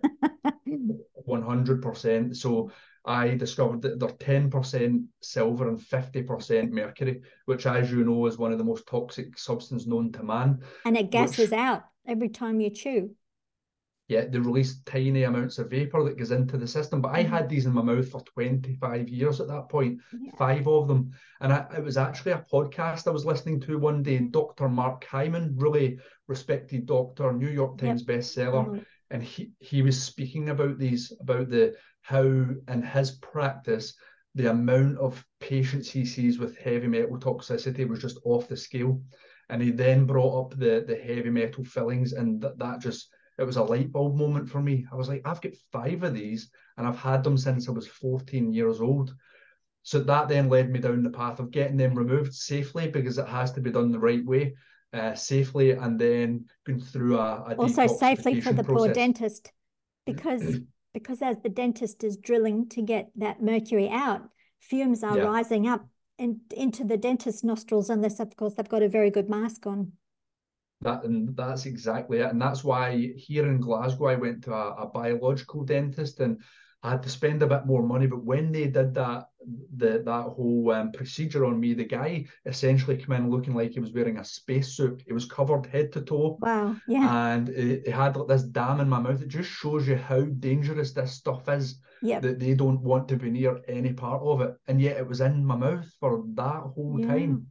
one 1.24 1.42
hundred 1.42 1.82
percent. 1.82 2.36
So 2.36 2.70
I 3.04 3.34
discovered 3.34 3.82
that 3.82 4.00
they're 4.00 4.08
10% 4.08 5.02
silver 5.20 5.68
and 5.68 5.78
50% 5.78 6.70
mercury, 6.72 7.20
which, 7.44 7.66
as 7.66 7.90
you 7.90 8.04
know, 8.04 8.26
is 8.26 8.38
one 8.38 8.52
of 8.52 8.58
the 8.58 8.64
most 8.64 8.86
toxic 8.86 9.38
substances 9.38 9.86
known 9.86 10.10
to 10.12 10.22
man. 10.22 10.60
And 10.84 10.96
it 10.96 11.10
gasses 11.10 11.50
which, 11.50 11.52
out 11.52 11.84
every 12.06 12.30
time 12.30 12.60
you 12.60 12.70
chew. 12.70 13.10
yeah, 14.08 14.26
they 14.26 14.38
release 14.38 14.82
tiny 14.84 15.22
amounts 15.22 15.58
of 15.58 15.70
vapor 15.70 16.04
that 16.04 16.18
goes 16.18 16.30
into 16.30 16.58
the 16.58 16.66
system. 16.66 17.00
But 17.00 17.12
I 17.14 17.24
Mm-hmm. 17.24 17.32
had 17.34 17.48
these 17.48 17.66
in 17.66 17.72
my 17.72 17.82
mouth 17.82 18.08
for 18.10 18.20
25 18.22 19.08
years 19.08 19.40
at 19.40 19.48
that 19.48 19.68
point, 19.70 20.00
Yeah. 20.12 20.32
five 20.36 20.66
of 20.68 20.88
them. 20.88 21.12
And 21.40 21.52
I, 21.52 21.66
it 21.76 21.82
was 21.84 21.96
actually 21.96 22.32
a 22.32 22.44
podcast 22.52 23.06
I 23.06 23.10
was 23.10 23.24
listening 23.26 23.60
to 23.62 23.78
one 23.78 24.02
day, 24.02 24.16
Mm-hmm. 24.18 24.30
Dr. 24.30 24.68
Mark 24.68 25.04
Hyman, 25.04 25.54
really 25.56 25.98
respected 26.26 26.86
doctor, 26.86 27.32
New 27.32 27.48
York 27.48 27.80
Yep. 27.80 27.88
Times 27.88 28.02
bestseller. 28.04 28.66
Mhm. 28.66 28.84
And 29.10 29.22
he, 29.22 29.52
he 29.58 29.82
was 29.82 30.02
speaking 30.02 30.48
about 30.48 30.78
these, 30.78 31.12
about 31.20 31.50
the 31.50 31.76
how 32.02 32.22
in 32.22 32.82
his 32.82 33.12
practice, 33.12 33.94
the 34.34 34.50
amount 34.50 34.98
of 34.98 35.24
patients 35.40 35.90
he 35.90 36.04
sees 36.04 36.38
with 36.38 36.58
heavy 36.58 36.88
metal 36.88 37.18
toxicity 37.18 37.88
was 37.88 38.00
just 38.00 38.18
off 38.24 38.48
the 38.48 38.56
scale. 38.56 39.00
And 39.48 39.62
he 39.62 39.70
then 39.70 40.06
brought 40.06 40.46
up 40.46 40.58
the 40.58 40.84
the 40.86 40.96
heavy 40.96 41.30
metal 41.30 41.64
fillings, 41.64 42.12
and 42.12 42.40
that, 42.40 42.58
that 42.58 42.80
just 42.80 43.08
it 43.38 43.44
was 43.44 43.56
a 43.56 43.62
light 43.62 43.92
bulb 43.92 44.16
moment 44.16 44.48
for 44.48 44.60
me. 44.60 44.86
I 44.92 44.96
was 44.96 45.08
like, 45.08 45.22
I've 45.24 45.40
got 45.40 45.52
five 45.72 46.02
of 46.02 46.14
these, 46.14 46.50
and 46.76 46.86
I've 46.86 46.98
had 46.98 47.24
them 47.24 47.36
since 47.36 47.68
I 47.68 47.72
was 47.72 47.86
14 47.86 48.52
years 48.52 48.80
old. 48.80 49.14
So 49.82 50.00
that 50.00 50.28
then 50.28 50.48
led 50.48 50.70
me 50.70 50.80
down 50.80 51.02
the 51.02 51.10
path 51.10 51.40
of 51.40 51.50
getting 51.50 51.76
them 51.76 51.94
removed 51.94 52.32
safely 52.34 52.88
because 52.88 53.18
it 53.18 53.28
has 53.28 53.52
to 53.52 53.60
be 53.60 53.70
done 53.70 53.92
the 53.92 53.98
right 53.98 54.24
way, 54.24 54.54
uh, 54.94 55.14
safely, 55.14 55.72
and 55.72 55.98
then 55.98 56.46
going 56.66 56.80
through 56.80 57.18
a, 57.18 57.44
a 57.50 57.54
Also 57.58 57.86
safely 57.86 58.40
for 58.40 58.52
the 58.52 58.62
poor 58.64 58.88
dentist, 58.88 59.52
because 60.06 60.42
because 60.94 61.22
as 61.22 61.36
the 61.42 61.48
dentist 61.48 62.04
is 62.04 62.16
drilling 62.16 62.68
to 62.70 62.82
get 62.82 63.10
that 63.16 63.42
mercury 63.42 63.88
out, 63.88 64.22
fumes 64.60 65.02
are 65.02 65.16
Yeah. 65.16 65.24
rising 65.24 65.66
up 65.66 65.86
and 66.18 66.38
into 66.56 66.84
the 66.84 66.96
dentist's 66.96 67.42
nostrils, 67.42 67.90
unless 67.90 68.20
of 68.20 68.36
course 68.36 68.54
they've 68.54 68.68
got 68.68 68.82
a 68.82 68.88
very 68.88 69.10
good 69.10 69.28
mask 69.28 69.66
on. 69.66 69.92
That 70.82 71.04
and 71.04 71.34
that's 71.36 71.66
exactly 71.66 72.18
it, 72.18 72.30
and 72.30 72.40
that's 72.40 72.62
why 72.62 73.14
here 73.16 73.48
in 73.48 73.60
Glasgow 73.60 74.06
I 74.06 74.16
went 74.16 74.44
to 74.44 74.52
a, 74.52 74.74
a 74.82 74.86
biological 74.86 75.64
dentist 75.64 76.20
and 76.20 76.40
I 76.84 76.90
had 76.92 77.02
to 77.04 77.08
spend 77.08 77.42
a 77.42 77.46
bit 77.48 77.66
more 77.66 77.82
money. 77.82 78.06
But 78.06 78.22
when 78.24 78.52
they 78.52 78.66
did 78.68 78.94
that, 78.94 79.28
the 79.76 80.02
that 80.04 80.22
whole 80.36 80.70
um, 80.70 80.92
procedure 80.92 81.44
on 81.46 81.58
me, 81.58 81.74
the 81.74 81.84
guy 81.84 82.26
essentially 82.46 82.96
came 82.96 83.12
in 83.12 83.30
looking 83.30 83.54
like 83.54 83.72
he 83.72 83.80
was 83.80 83.92
wearing 83.92 84.18
a 84.18 84.24
spacesuit. 84.24 85.02
He 85.06 85.12
was 85.12 85.24
covered 85.24 85.66
head 85.66 85.92
to 85.92 86.02
toe, 86.02 86.38
Wow, 86.40 86.76
yeah, 86.86 87.08
and 87.08 87.48
he, 87.48 87.80
he 87.84 87.90
had 87.90 88.16
like 88.16 88.28
this 88.28 88.42
dam 88.44 88.80
in 88.80 88.88
my 88.88 89.00
mouth. 89.00 89.22
It 89.22 89.28
just 89.28 89.50
shows 89.50 89.88
you 89.88 89.96
how 89.96 90.20
dangerous 90.22 90.92
this 90.92 91.12
stuff 91.12 91.48
is. 91.48 91.80
yep, 92.02 92.22
That 92.22 92.38
they 92.38 92.54
don't 92.54 92.80
want 92.80 93.08
to 93.08 93.16
be 93.16 93.30
near 93.30 93.60
any 93.66 93.92
part 93.92 94.22
of 94.22 94.40
it, 94.42 94.54
and 94.68 94.80
yet 94.80 94.98
it 94.98 95.08
was 95.08 95.20
in 95.20 95.44
my 95.44 95.56
mouth 95.56 95.86
for 96.00 96.22
that 96.34 96.62
whole 96.74 96.98
Yeah. 97.00 97.06
time. 97.06 97.46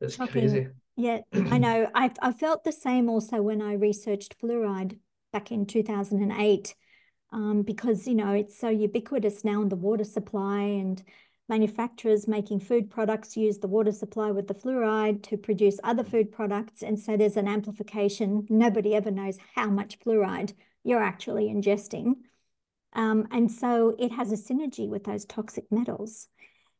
It's 0.00 0.16
Shocking. 0.16 0.32
crazy. 0.40 0.68
yeah. 0.96 1.20
I 1.34 1.58
know. 1.58 1.90
I 1.94 2.10
I 2.22 2.32
felt 2.32 2.64
the 2.64 2.72
same 2.72 3.08
also 3.08 3.42
when 3.42 3.60
I 3.62 3.72
researched 3.74 4.38
fluoride 4.40 4.98
back 5.32 5.50
in 5.50 5.66
2008. 5.66 6.74
Um, 7.32 7.62
because 7.62 8.06
you 8.06 8.14
know 8.14 8.32
it's 8.32 8.58
so 8.58 8.68
ubiquitous 8.68 9.44
now 9.44 9.62
in 9.62 9.68
the 9.68 9.76
water 9.76 10.04
supply 10.04 10.60
and 10.60 11.02
manufacturers 11.48 12.26
making 12.26 12.60
food 12.60 12.90
products 12.90 13.36
use 13.36 13.58
the 13.58 13.68
water 13.68 13.92
supply 13.92 14.30
with 14.30 14.48
the 14.48 14.54
fluoride 14.54 15.22
to 15.22 15.36
produce 15.36 15.78
other 15.84 16.02
food 16.02 16.32
products. 16.32 16.82
And 16.82 16.98
so 16.98 17.16
there's 17.16 17.36
an 17.36 17.48
amplification. 17.48 18.46
Nobody 18.48 18.94
ever 18.94 19.10
knows 19.10 19.38
how 19.54 19.68
much 19.68 19.98
fluoride 20.00 20.54
you're 20.82 21.02
actually 21.02 21.46
ingesting. 21.46 22.14
Um, 22.94 23.28
and 23.30 23.50
so 23.50 23.94
it 23.98 24.12
has 24.12 24.32
a 24.32 24.36
synergy 24.36 24.88
with 24.88 25.04
those 25.04 25.24
toxic 25.24 25.64
metals. 25.70 26.28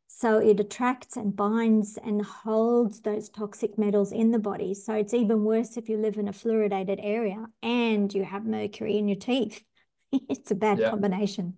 So 0.09 0.39
it 0.39 0.61
attracts 0.61 1.17
and 1.17 1.37
binds 1.37 1.99
and 2.03 2.23
holds 2.23 3.01
those 3.01 3.29
toxic 3.29 3.77
metals 3.77 4.13
in 4.13 4.31
the 4.31 4.39
body. 4.39 4.73
So 4.73 4.95
it's 4.95 5.13
even 5.13 5.45
worse 5.45 5.77
if 5.77 5.89
you 5.89 5.99
live 5.99 6.17
in 6.17 6.29
a 6.29 6.33
fluoridated 6.33 7.01
area 7.03 7.47
and 7.63 8.13
you 8.15 8.25
have 8.25 8.47
mercury 8.47 8.97
in 8.97 9.09
your 9.09 9.19
teeth 9.19 9.63
it's 10.29 10.51
a 10.51 10.55
bad 10.55 10.79
Yeah. 10.79 10.91
combination. 10.91 11.55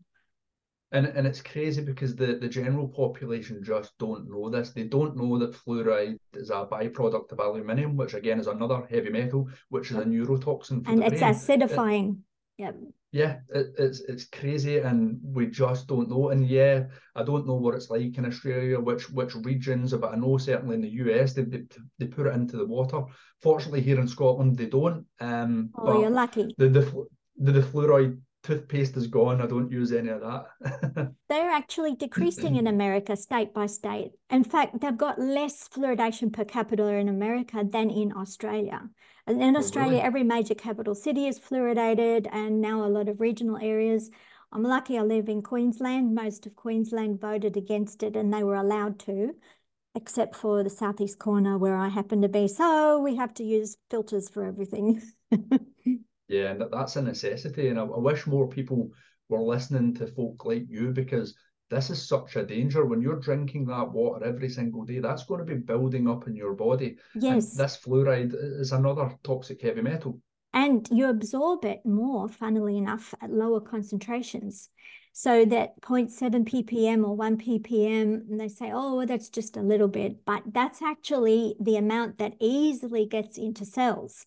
And 0.91 1.07
and 1.07 1.27
it's 1.27 1.43
crazy 1.43 1.83
because 1.83 2.17
the, 2.17 2.37
the 2.37 2.49
general 2.49 2.89
population 2.89 3.63
just 3.63 3.93
don't 3.99 4.31
know 4.31 4.49
this. 4.49 4.71
They 4.71 4.85
don't 4.85 5.17
know 5.17 5.39
that 5.39 5.53
fluoride 5.55 6.17
is 6.33 6.49
a 6.49 6.67
byproduct 6.67 7.31
of 7.33 7.41
aluminium, 7.41 7.95
which 7.97 8.15
again 8.15 8.41
is 8.41 8.47
another 8.47 8.87
heavy 8.91 9.11
metal, 9.11 9.51
which 9.69 9.91
is 9.91 9.99
a 9.99 10.05
neurotoxin 10.05 10.85
for 10.85 10.91
And 10.93 11.03
it's 11.03 11.21
brain. 11.21 11.35
acidifying. 11.35 12.19
Yep. 12.57 12.77
Yeah, 13.13 13.41
it, 13.51 13.67
it's 13.79 14.01
it's 14.01 14.25
crazy, 14.27 14.79
and 14.79 15.19
we 15.23 15.47
just 15.47 15.87
don't 15.89 16.09
know. 16.11 16.29
And 16.31 16.47
yeah, 16.47 16.85
I 17.15 17.23
don't 17.23 17.47
know 17.47 17.55
what 17.55 17.75
it's 17.75 17.91
like 17.91 18.17
in 18.19 18.27
Australia, 18.27 18.79
which 18.81 19.11
which 19.11 19.35
regions, 19.35 19.93
but 19.93 20.13
I 20.13 20.17
know 20.17 20.39
certainly 20.39 20.75
in 20.77 20.83
the 20.83 20.91
US 21.05 21.33
they 21.35 21.43
they, 21.45 21.65
they 21.99 22.07
put 22.07 22.27
it 22.27 22.35
into 22.35 22.57
the 22.57 22.67
water. 22.67 23.03
Fortunately, 23.43 23.81
here 23.83 24.01
in 24.01 24.09
Scotland 24.09 24.57
they 24.57 24.67
don't. 24.67 25.07
Um, 25.21 25.71
Oh, 25.75 25.85
but 25.87 26.01
you're 26.01 26.11
lucky. 26.11 26.55
the 26.59 26.69
the 26.69 27.07
the, 27.39 27.53
the 27.53 27.61
fluoride 27.63 28.19
toothpaste 28.49 28.97
is 28.97 29.07
gone. 29.07 29.41
I 29.41 29.47
don't 29.47 29.71
use 29.71 29.93
any 29.93 30.09
of 30.09 30.21
that. 30.23 31.15
They're 31.29 31.51
actually 31.51 31.95
decreasing 31.95 32.57
in 32.57 32.67
America 32.67 33.15
state 33.17 33.53
by 33.53 33.67
state. 33.67 34.13
In 34.31 34.45
fact, 34.45 34.81
they've 34.81 34.97
got 34.97 35.19
less 35.19 35.69
fluoridation 35.69 36.33
per 36.33 36.45
capita 36.45 36.87
in 36.87 37.09
America 37.09 37.65
than 37.69 37.91
in 37.91 38.13
Australia. 38.17 38.89
And 39.27 39.43
in 39.43 39.57
Oh, 39.57 39.59
Australia, 39.59 39.91
really? 39.91 40.01
every 40.01 40.23
major 40.25 40.55
capital 40.55 40.95
city 40.95 41.27
is 41.27 41.39
fluoridated, 41.39 42.27
and 42.33 42.61
now 42.63 42.85
a 42.85 42.89
lot 42.89 43.09
of 43.09 43.21
regional 43.21 43.59
areas. 43.59 44.11
I'm 44.53 44.63
lucky 44.63 44.99
I 44.99 45.03
live 45.03 45.29
in 45.29 45.43
Queensland. 45.43 46.15
Most 46.15 46.47
of 46.47 46.57
Queensland 46.57 47.21
voted 47.21 47.57
against 47.59 48.03
it, 48.03 48.17
and 48.17 48.33
they 48.33 48.43
were 48.43 48.55
allowed 48.57 48.99
to, 49.01 49.35
except 49.95 50.37
for 50.37 50.63
the 50.63 50.71
southeast 50.71 51.19
corner 51.19 51.59
where 51.59 51.77
I 51.77 51.89
happen 51.89 52.23
to 52.23 52.29
be. 52.29 52.49
So 52.49 53.01
we 53.01 53.17
have 53.17 53.35
to 53.35 53.45
use 53.45 53.77
filters 53.91 54.31
for 54.31 54.45
everything. 54.45 55.03
Yeah, 56.29 56.51
and 56.51 56.61
that, 56.61 56.71
that's 56.71 56.97
a 56.97 57.03
necessity. 57.03 57.69
And 57.69 57.79
I, 57.79 57.83
I 57.85 57.99
wish 57.99 58.27
more 58.27 58.49
people 58.49 58.91
were 59.29 59.43
listening 59.43 59.95
to 59.95 60.07
folk 60.07 60.45
like 60.45 60.67
you 60.69 60.91
because 60.93 61.35
this 61.71 61.91
is 61.91 62.07
such 62.09 62.37
a 62.37 62.45
danger. 62.47 62.85
When 62.87 63.03
you're 63.03 63.21
drinking 63.21 63.67
that 63.67 63.91
water 63.93 64.25
every 64.25 64.49
single 64.49 64.85
day, 64.85 65.01
that's 65.01 65.25
going 65.25 65.41
to 65.41 65.45
be 65.55 65.61
building 65.61 66.09
up 66.09 66.27
in 66.27 66.35
your 66.35 66.55
body. 66.55 66.97
And 67.15 67.23
Yes. 67.23 67.55
this 67.55 67.77
fluoride 67.77 68.33
is 68.35 68.73
another 68.73 69.15
toxic 69.25 69.61
heavy 69.63 69.83
metal. 69.83 70.21
and 70.55 70.89
you 70.91 71.09
absorb 71.11 71.65
it 71.67 71.85
more, 71.85 72.27
funnily 72.29 72.79
enough, 72.79 73.15
at 73.21 73.31
lower 73.31 73.61
concentrations. 73.61 74.71
So 75.13 75.45
that 75.45 75.81
0.7 75.83 76.45
ppm 76.49 77.05
or 77.07 77.15
1 77.15 77.37
ppm, 77.39 78.31
and 78.31 78.41
they 78.41 78.49
say, 78.49 78.71
oh, 78.73 78.97
well, 78.97 79.07
that's 79.07 79.29
just 79.29 79.57
a 79.57 79.63
little 79.63 79.89
bit, 79.89 80.25
but 80.25 80.43
that's 80.53 80.81
actually 80.81 81.55
the 81.61 81.77
amount 81.77 82.17
that 82.19 82.35
easily 82.41 83.05
gets 83.05 83.37
into 83.37 83.65
cells. 83.67 84.25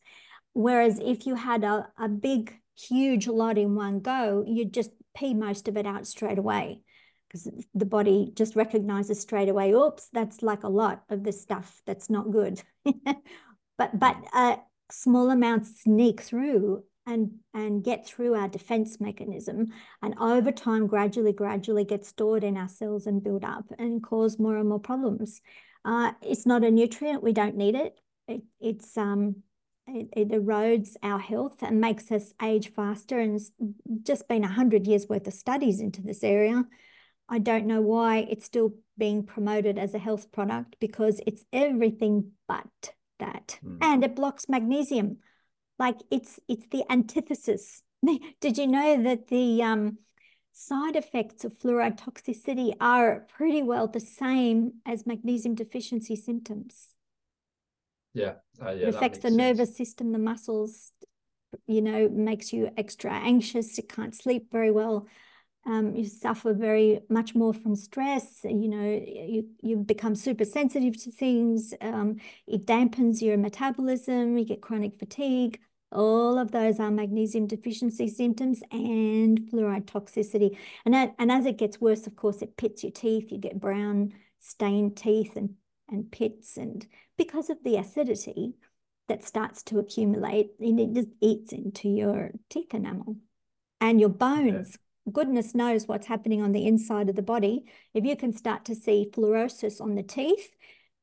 Whereas 0.54 1.00
if 1.00 1.26
you 1.26 1.36
had 1.36 1.64
a, 1.64 1.88
a 1.98 2.10
big, 2.10 2.54
huge 2.78 3.28
lot 3.28 3.58
in 3.58 3.76
one 3.76 4.00
go, 4.00 4.44
you'd 4.48 4.74
just 4.74 4.92
pee 5.16 5.34
most 5.34 5.68
of 5.68 5.78
it 5.78 5.86
out 5.86 6.08
straight 6.08 6.38
away 6.38 6.82
because 7.28 7.50
the 7.74 7.86
body 7.86 8.32
just 8.36 8.56
recognizes 8.56 9.22
straight 9.22 9.48
away, 9.48 9.72
oops, 9.72 10.10
that's 10.12 10.42
like 10.42 10.64
a 10.64 10.70
lot 10.70 11.04
of 11.10 11.24
this 11.24 11.42
stuff 11.42 11.82
that's 11.86 12.10
not 12.10 12.32
good. 12.32 12.62
but 13.78 13.98
but 13.98 14.18
uh, 14.34 14.58
small 14.92 15.30
amounts 15.30 15.84
sneak 15.84 16.22
through 16.22 16.84
and 17.08 17.32
and 17.54 17.84
get 17.84 18.06
through 18.06 18.36
our 18.36 18.48
defense 18.48 19.00
mechanism 19.00 19.68
and 20.04 20.14
over 20.20 20.52
time 20.52 20.86
gradually 20.86 21.34
gradually 21.34 21.84
get 21.84 22.06
stored 22.06 22.44
in 22.44 22.58
our 22.58 22.68
cells 22.68 23.08
and 23.08 23.24
build 23.24 23.44
up 23.44 23.66
and 23.80 24.04
cause 24.04 24.38
more 24.38 24.58
and 24.58 24.70
more 24.70 24.80
problems. 24.80 25.42
Uh, 25.84 26.12
it's 26.22 26.46
not 26.46 26.64
a 26.64 26.70
nutrient 26.70 27.24
we 27.24 27.34
don't 27.34 27.56
need 27.56 27.76
it, 27.76 28.00
it 28.28 28.42
it's 28.60 28.98
um 28.98 29.38
it, 29.94 30.10
it 30.16 30.30
erodes 30.30 30.96
our 31.04 31.20
health 31.20 31.62
and 31.62 31.80
makes 31.80 32.12
us 32.12 32.34
age 32.42 32.72
faster 32.74 33.20
and 33.20 33.36
it's 33.36 33.52
just 34.04 34.28
been 34.28 34.42
100 34.42 34.88
years 34.88 35.08
worth 35.08 35.28
of 35.28 35.34
studies 35.34 35.80
into 35.80 36.02
this 36.02 36.24
area. 36.24 36.66
I 37.30 37.40
don't 37.40 37.66
know 37.66 37.82
why 37.82 38.28
it's 38.30 38.46
still 38.46 38.74
being 38.98 39.24
promoted 39.24 39.78
as 39.78 39.94
a 39.94 40.00
health 40.00 40.32
product 40.32 40.76
because 40.80 41.22
it's 41.26 41.46
everything 41.54 42.32
but 42.48 42.94
that. 43.20 43.60
Mm. 43.64 43.78
and 43.82 44.04
it 44.04 44.16
blocks 44.16 44.50
magnesium. 44.50 45.18
Like 45.80 45.98
it's 46.12 46.40
it's 46.48 46.68
the 46.68 46.84
antithesis. 46.92 47.84
Did 48.42 48.58
you 48.58 48.68
know 48.68 49.02
that 49.04 49.28
the 49.28 49.64
um 49.64 49.98
side 50.52 50.96
effects 50.96 51.46
of 51.46 51.58
fluoride 51.58 51.98
toxicity 51.98 52.74
are 52.82 53.26
pretty 53.30 53.64
well 53.64 53.88
the 53.88 54.00
same 54.00 54.74
as 54.86 55.08
magnesium 55.08 55.56
deficiency 55.56 56.16
symptoms 56.16 56.96
Yeah, 58.14 58.34
uh, 58.62 58.72
yeah, 58.72 58.88
it 58.88 58.96
affects 58.96 59.20
the 59.20 59.30
sense. 59.30 59.38
nervous 59.38 59.76
system 59.76 60.12
the 60.12 60.20
muscles 60.20 60.92
you 61.68 61.82
know 61.82 62.10
makes 62.10 62.54
you 62.54 62.70
extra 62.78 63.12
anxious 63.12 63.78
you 63.78 63.84
can't 63.84 64.16
sleep 64.16 64.52
very 64.52 64.72
well 64.72 65.08
um, 65.66 65.96
you 65.96 66.06
suffer 66.06 66.54
very 66.54 67.02
much 67.10 67.36
more 67.36 67.54
from 67.54 67.76
stress 67.76 68.40
you 68.44 68.68
know 68.68 69.04
you, 69.06 69.48
you 69.62 69.78
become 69.78 70.16
super 70.16 70.46
sensitive 70.46 71.02
to 71.04 71.12
things 71.12 71.74
um, 71.82 72.18
it 72.48 72.66
dampens 72.66 73.22
your 73.22 73.38
metabolism 73.38 74.38
you 74.38 74.46
get 74.46 74.62
chronic 74.62 74.98
fatigue. 74.98 75.60
All 75.94 76.40
of 76.40 76.52
those 76.52 76.80
are 76.80 76.90
magnesium 76.90 77.48
deficiency 77.48 78.08
symptoms 78.08 78.62
and 78.72 79.42
fluoride 79.42 79.84
toxicity. 79.88 80.58
And, 80.86 80.94
that, 80.94 81.14
and 81.20 81.30
as 81.30 81.46
it 81.46 81.58
gets 81.58 81.82
worse 81.82 82.08
of 82.08 82.16
course 82.16 82.42
it 82.42 82.56
pits 82.56 82.82
your 82.82 82.94
teeth 82.94 83.30
you 83.32 83.38
get 83.38 83.60
brown 83.60 84.14
stained 84.40 84.96
teeth 84.96 85.36
and, 85.36 85.56
and 85.90 86.10
pits 86.10 86.56
and 86.58 86.88
because 87.24 87.52
of 87.52 87.64
the 87.64 87.78
acidity 87.78 88.56
that 89.08 89.24
starts 89.24 89.62
to 89.62 89.78
accumulate 89.78 90.52
and 90.60 90.80
it 90.80 90.94
just 90.94 91.10
eats 91.22 91.54
into 91.54 91.88
your 91.88 92.32
teeth 92.50 92.74
enamel 92.74 93.18
and 93.80 94.00
your 94.00 94.10
bones. 94.10 94.78
Yeah. 95.06 95.12
Goodness 95.14 95.54
knows 95.54 95.88
what's 95.88 96.08
happening 96.08 96.42
on 96.42 96.52
the 96.52 96.66
inside 96.66 97.10
of 97.10 97.16
the 97.16 97.22
body. 97.22 97.66
If 97.94 98.06
you 98.06 98.16
can 98.16 98.34
start 98.34 98.66
to 98.66 98.76
see 98.76 99.08
fluorosis 99.12 99.82
on 99.82 99.96
the 99.96 100.04
teeth, 100.04 100.50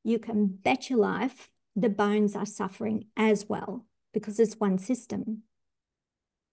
you 0.02 0.18
can 0.18 0.46
bet 0.46 0.90
your 0.90 0.98
life 0.98 1.50
the 1.76 1.88
bones 1.88 2.34
are 2.34 2.46
suffering 2.46 3.04
as 3.16 3.46
well 3.48 3.86
because 4.12 4.40
it's 4.40 4.54
one 4.58 4.78
system. 4.78 5.42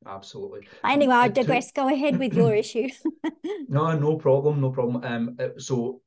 Absolutely. 0.05 0.67
Anyway, 0.83 1.15
I 1.15 1.29
digress. 1.29 1.71
Go 1.71 1.91
ahead 1.91 2.19
with 2.19 2.35
your 2.35 2.53
issue. 2.63 2.89
no, 3.67 3.97
no 3.97 4.17
problem, 4.17 4.61
no 4.61 4.69
problem. 4.69 5.03
Um, 5.03 5.37
so 5.57 6.01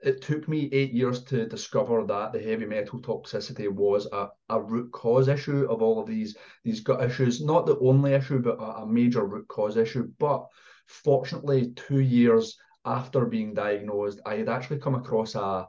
it 0.00 0.22
took 0.22 0.48
me 0.48 0.68
eight 0.72 0.92
years 0.92 1.24
to 1.24 1.46
discover 1.46 2.04
that 2.04 2.32
the 2.32 2.40
heavy 2.40 2.66
metal 2.66 3.00
toxicity 3.00 3.68
was 3.68 4.06
a, 4.12 4.28
a 4.48 4.60
root 4.60 4.92
cause 4.92 5.28
issue 5.28 5.66
of 5.68 5.82
all 5.82 6.00
of 6.00 6.06
these 6.06 6.36
these 6.64 6.80
gut 6.80 7.02
issues. 7.02 7.42
Not 7.42 7.66
the 7.66 7.78
only 7.78 8.12
issue, 8.12 8.38
but 8.38 8.58
a, 8.60 8.82
a 8.82 8.86
major 8.86 9.24
root 9.24 9.48
cause 9.48 9.76
issue. 9.76 10.08
But 10.18 10.46
fortunately, 10.86 11.72
two 11.74 12.00
years 12.00 12.56
after 12.84 13.26
being 13.26 13.54
diagnosed, 13.54 14.20
I 14.24 14.36
had 14.36 14.48
actually 14.48 14.78
come 14.78 14.94
across 14.94 15.34
a 15.34 15.66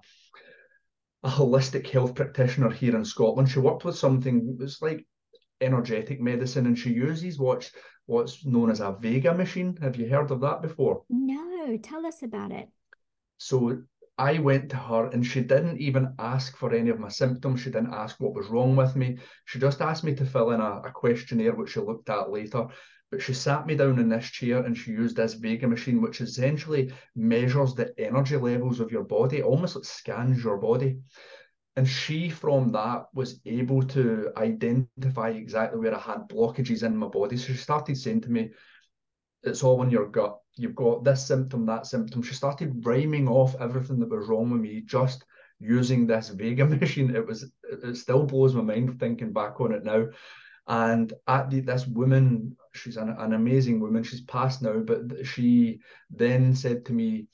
a 1.24 1.30
holistic 1.30 1.88
health 1.90 2.16
practitioner 2.16 2.70
here 2.70 2.96
in 2.96 3.04
Scotland. 3.04 3.50
She 3.50 3.60
worked 3.60 3.84
with 3.84 3.98
something 3.98 4.58
it's 4.62 4.82
like 4.82 5.06
energetic 5.60 6.22
medicine, 6.22 6.68
and 6.68 6.78
she 6.78 6.92
uses 6.92 7.40
what's 7.40 7.72
what's 8.06 8.46
known 8.46 8.70
as 8.70 8.80
a 8.80 8.96
Vega 9.00 9.34
machine. 9.34 9.76
Have 9.82 9.96
you 9.96 10.08
heard 10.08 10.30
of 10.30 10.42
that 10.42 10.62
before? 10.62 11.04
No, 11.10 11.78
tell 11.78 12.06
us 12.06 12.22
about 12.22 12.52
it. 12.52 12.70
So 13.38 13.82
I 14.20 14.38
went 14.38 14.70
to 14.72 14.76
her 14.76 15.06
and 15.06 15.26
she 15.26 15.40
didn't 15.40 15.80
even 15.80 16.14
ask 16.20 16.58
for 16.58 16.74
any 16.74 16.90
of 16.90 17.00
my 17.00 17.08
symptoms. 17.08 17.62
She 17.62 17.72
didn't 17.72 17.94
ask 17.94 18.20
what 18.20 18.34
was 18.34 18.48
wrong 18.48 18.76
with 18.76 18.98
me. 18.98 19.18
She 19.46 19.60
just 19.60 19.80
asked 19.80 20.04
me 20.04 20.14
to 20.16 20.26
fill 20.26 20.52
in 20.52 20.60
a, 20.60 20.82
a, 20.84 20.92
questionnaire, 20.92 21.56
which 21.56 21.72
she 21.72 21.80
looked 21.80 22.10
at 22.10 22.30
later. 22.30 22.68
But 23.12 23.22
she 23.22 23.34
sat 23.34 23.66
me 23.66 23.76
down 23.76 23.98
in 23.98 24.10
this 24.10 24.30
chair 24.30 24.62
and 24.66 24.78
she 24.78 24.92
used 24.92 25.16
this 25.16 25.36
Vega 25.36 25.70
machine, 25.70 26.02
which 26.02 26.20
essentially 26.20 26.92
measures 27.16 27.74
the 27.74 27.98
energy 27.98 28.36
levels 28.36 28.82
of 28.82 28.92
your 28.92 29.06
body, 29.06 29.42
almost 29.42 29.78
like 29.78 29.86
scans 29.86 30.44
your 30.44 30.58
body. 30.58 31.00
And 31.78 31.88
she, 31.88 32.30
from 32.30 32.74
that, 32.74 33.06
was 33.14 33.40
able 33.46 33.84
to 33.84 34.34
identify 34.36 35.30
exactly 35.30 35.80
where 35.80 35.96
I 35.96 36.00
had 36.00 36.28
blockages 36.28 36.84
in 36.84 36.98
my 36.98 37.08
body. 37.08 37.38
So 37.38 37.54
she 37.54 37.58
started 37.58 37.98
saying 37.98 38.22
to 38.22 38.32
me, 38.32 38.50
It's 39.44 39.64
all 39.64 39.82
in 39.82 39.90
your 39.90 40.10
gut 40.10 40.40
you've 40.60 40.76
got 40.76 41.04
this 41.04 41.26
symptom, 41.26 41.66
that 41.66 41.88
symptom. 41.88 42.22
She 42.22 42.34
started 42.34 42.86
rhyming 42.86 43.28
off 43.28 43.56
everything 43.60 44.00
that 44.00 44.10
was 44.10 44.28
wrong 44.28 44.52
with 44.52 44.62
me 44.62 44.82
just 44.82 45.24
using 45.60 46.06
this 46.06 46.30
Vega 46.30 46.66
machine. 46.68 47.16
It 47.16 47.26
was 47.26 47.52
it 47.64 47.96
still 47.96 48.26
blows 48.26 48.54
my 48.54 48.62
mind 48.62 49.00
thinking 49.00 49.32
back 49.32 49.62
on 49.62 49.74
it 49.74 49.84
now. 49.84 50.08
And 50.68 51.12
at 51.28 51.50
the, 51.50 51.62
this 51.62 51.88
woman, 51.88 52.56
she's 52.74 52.98
an, 52.98 53.10
an 53.10 53.34
amazing 53.34 53.80
woman. 53.80 54.04
She's 54.04 54.22
passed 54.22 54.62
now, 54.62 54.80
but 54.80 55.26
she 55.26 55.80
then 56.12 56.54
said 56.54 56.86
to 56.86 56.94
me, 56.94 57.28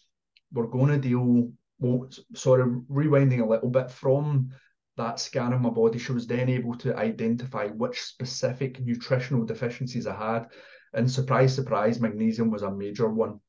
"We're 0.54 0.68
going 0.68 0.92
to 0.92 0.98
deal." 0.98 1.52
Well, 1.78 2.08
sort 2.34 2.62
of 2.62 2.68
rewinding 2.90 3.42
a 3.42 3.46
little 3.46 3.70
bit 3.70 3.92
from 3.92 4.52
that 4.98 5.20
scan 5.20 5.52
of 5.52 5.60
my 5.60 5.70
body, 5.70 6.00
she 6.00 6.14
was 6.14 6.26
then 6.26 6.48
able 6.48 6.76
to 6.76 6.96
identify 6.98 7.68
which 7.68 8.02
specific 8.02 8.80
nutritional 8.80 9.46
deficiencies 9.46 10.08
I 10.08 10.16
had. 10.16 10.48
And 10.96 11.12
surprise, 11.12 11.54
surprise, 11.54 12.00
magnesium 12.00 12.50
was 12.50 12.64
a 12.64 12.72
major 12.72 13.10
one, 13.10 13.40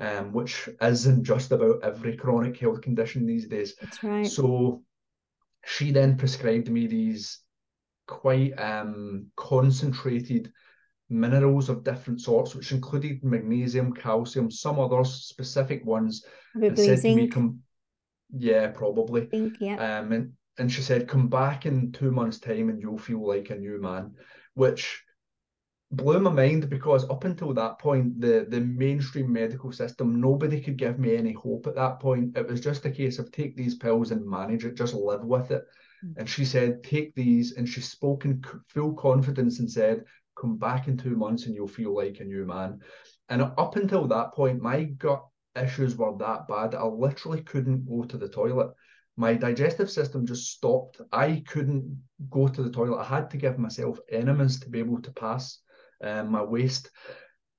um, 0.00 0.32
which 0.32 0.68
isn't 0.80 1.24
just 1.24 1.52
about 1.52 1.82
every 1.82 2.16
chronic 2.16 2.58
health 2.58 2.80
condition 2.80 3.26
these 3.26 3.46
days. 3.46 3.74
That's 3.80 4.02
right. 4.02 4.26
So 4.26 4.82
she 5.64 5.90
then 5.90 6.16
prescribed 6.16 6.70
me 6.70 6.86
these 6.86 7.40
quite 8.06 8.52
um, 8.58 9.26
concentrated 9.36 10.52
minerals 11.10 11.68
of 11.68 11.84
different 11.84 12.20
sorts, 12.20 12.54
which 12.54 12.72
included 12.72 13.24
magnesium, 13.24 13.92
calcium, 13.92 14.50
some 14.50 14.78
other 14.78 15.04
specific 15.04 15.84
ones. 15.84 16.24
Probably 16.52 16.86
said 16.86 16.98
zinc. 16.98 17.18
to 17.18 17.22
me, 17.22 17.28
come, 17.28 17.60
yeah, 18.36 18.68
probably. 18.68 19.28
Zinc, 19.30 19.56
yeah. 19.60 19.98
Um, 19.98 20.12
and, 20.12 20.32
and 20.58 20.72
she 20.72 20.82
said, 20.82 21.08
come 21.08 21.28
back 21.28 21.66
in 21.66 21.92
two 21.92 22.10
months' 22.10 22.38
time 22.38 22.68
and 22.68 22.80
you'll 22.80 22.98
feel 22.98 23.26
like 23.26 23.50
a 23.50 23.56
new 23.56 23.80
man, 23.80 24.12
which 24.54 25.03
blew 25.96 26.20
my 26.20 26.30
mind 26.30 26.68
because 26.68 27.08
up 27.10 27.24
until 27.24 27.52
that 27.54 27.78
point, 27.78 28.20
the 28.20 28.46
the 28.48 28.60
mainstream 28.60 29.32
medical 29.32 29.72
system, 29.72 30.20
nobody 30.20 30.60
could 30.60 30.76
give 30.76 30.98
me 30.98 31.16
any 31.16 31.32
hope 31.32 31.66
at 31.66 31.74
that 31.76 32.00
point. 32.00 32.36
It 32.36 32.48
was 32.48 32.60
just 32.60 32.84
a 32.84 32.90
case 32.90 33.18
of 33.18 33.30
take 33.30 33.56
these 33.56 33.74
pills 33.74 34.10
and 34.10 34.26
manage 34.26 34.64
it, 34.64 34.74
just 34.74 34.94
live 34.94 35.24
with 35.24 35.50
it. 35.50 35.64
Mm. 36.04 36.14
And 36.18 36.28
she 36.28 36.44
said, 36.44 36.82
take 36.82 37.14
these, 37.14 37.52
and 37.52 37.68
she 37.68 37.80
spoke 37.80 38.24
in 38.24 38.42
full 38.68 38.94
confidence 38.94 39.58
and 39.60 39.70
said, 39.70 40.04
come 40.38 40.56
back 40.56 40.88
in 40.88 40.96
two 40.96 41.16
months 41.16 41.46
and 41.46 41.54
you'll 41.54 41.68
feel 41.68 41.94
like 41.94 42.20
a 42.20 42.24
new 42.24 42.44
man. 42.44 42.80
And 43.28 43.42
up 43.42 43.76
until 43.76 44.06
that 44.08 44.32
point, 44.32 44.60
my 44.60 44.84
gut 44.84 45.24
issues 45.56 45.96
were 45.96 46.16
that 46.18 46.48
bad. 46.48 46.74
I 46.74 46.84
literally 46.84 47.42
couldn't 47.42 47.88
go 47.88 48.04
to 48.04 48.18
the 48.18 48.28
toilet. 48.28 48.72
My 49.16 49.34
digestive 49.34 49.90
system 49.90 50.26
just 50.26 50.50
stopped. 50.50 51.00
I 51.12 51.44
couldn't 51.46 52.02
go 52.30 52.48
to 52.48 52.62
the 52.62 52.70
toilet. 52.70 52.98
I 52.98 53.04
had 53.04 53.30
to 53.30 53.36
give 53.36 53.58
myself 53.58 53.98
enemas 54.10 54.58
to 54.60 54.68
be 54.68 54.80
able 54.80 55.00
to 55.02 55.12
pass 55.12 55.60
um, 56.02 56.30
my 56.30 56.42
waste, 56.42 56.90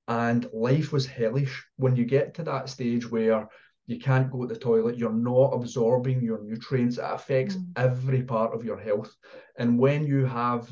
and 0.08 0.46
life 0.52 0.92
was 0.92 1.06
hellish. 1.06 1.64
When 1.76 1.96
you 1.96 2.04
get 2.04 2.34
to 2.34 2.44
that 2.44 2.68
stage 2.68 3.10
where 3.10 3.48
you 3.86 3.98
can't 3.98 4.30
go 4.30 4.42
to 4.42 4.52
the 4.52 4.58
toilet, 4.58 4.98
you're 4.98 5.12
not 5.12 5.54
absorbing 5.54 6.22
your 6.22 6.42
nutrients, 6.42 6.98
it 6.98 7.04
affects 7.04 7.56
mm. 7.56 7.66
every 7.76 8.22
part 8.22 8.54
of 8.54 8.64
your 8.64 8.78
health. 8.78 9.14
And 9.58 9.78
when 9.78 10.06
you 10.06 10.24
have 10.26 10.68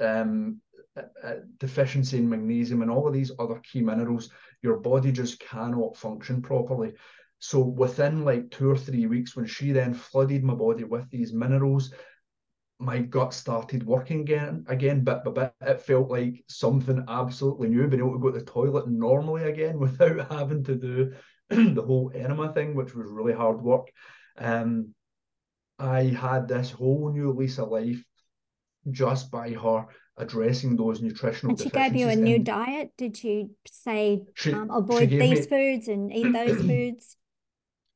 um, 0.00 0.60
a, 0.96 1.36
deficiency 1.58 2.18
in 2.18 2.28
magnesium 2.28 2.82
and 2.82 2.90
all 2.90 3.06
of 3.06 3.14
these 3.14 3.32
other 3.38 3.60
key 3.60 3.80
minerals, 3.80 4.30
your 4.62 4.78
body 4.78 5.12
just 5.12 5.40
cannot 5.40 5.96
function 5.96 6.42
properly. 6.42 6.92
So 7.38 7.60
within 7.60 8.24
like 8.24 8.50
two 8.50 8.70
or 8.70 8.76
three 8.76 9.06
weeks, 9.06 9.34
when 9.34 9.46
she 9.46 9.72
then 9.72 9.94
flooded 9.94 10.44
my 10.44 10.54
body 10.54 10.84
with 10.84 11.08
these 11.08 11.32
minerals, 11.32 11.92
my 12.80 12.98
gut 12.98 13.34
started 13.34 13.84
working 13.84 14.20
again, 14.22 14.64
again 14.68 15.04
bit 15.04 15.22
by 15.22 15.30
bit. 15.30 15.54
It 15.60 15.82
felt 15.82 16.10
like 16.10 16.42
something 16.48 17.04
absolutely 17.08 17.68
new, 17.68 17.86
being 17.86 18.00
able 18.00 18.14
to 18.14 18.18
go 18.18 18.30
to 18.30 18.38
the 18.38 18.44
toilet 18.44 18.88
normally 18.88 19.44
again 19.44 19.78
without 19.78 20.32
having 20.32 20.64
to 20.64 20.74
do 20.74 21.12
the 21.48 21.82
whole 21.82 22.10
enema 22.14 22.52
thing, 22.52 22.74
which 22.74 22.94
was 22.94 23.10
really 23.10 23.34
hard 23.34 23.60
work. 23.60 23.88
Um, 24.38 24.94
I 25.78 26.04
had 26.04 26.48
this 26.48 26.70
whole 26.70 27.10
new 27.12 27.32
lease 27.32 27.58
of 27.58 27.68
life 27.68 28.02
just 28.90 29.30
by 29.30 29.50
her 29.50 29.86
addressing 30.16 30.76
those 30.76 31.02
nutritional. 31.02 31.52
And 31.52 31.60
she 31.60 31.70
gave 31.70 31.94
you 31.94 32.08
a 32.08 32.16
new 32.16 32.38
diet. 32.38 32.92
Did 32.96 33.22
you 33.22 33.50
say 33.66 34.22
she, 34.34 34.52
um, 34.54 34.70
avoid 34.70 35.10
these 35.10 35.20
me, 35.20 35.46
foods 35.46 35.88
and 35.88 36.12
eat 36.12 36.32
those 36.32 36.60
foods? 36.66 37.16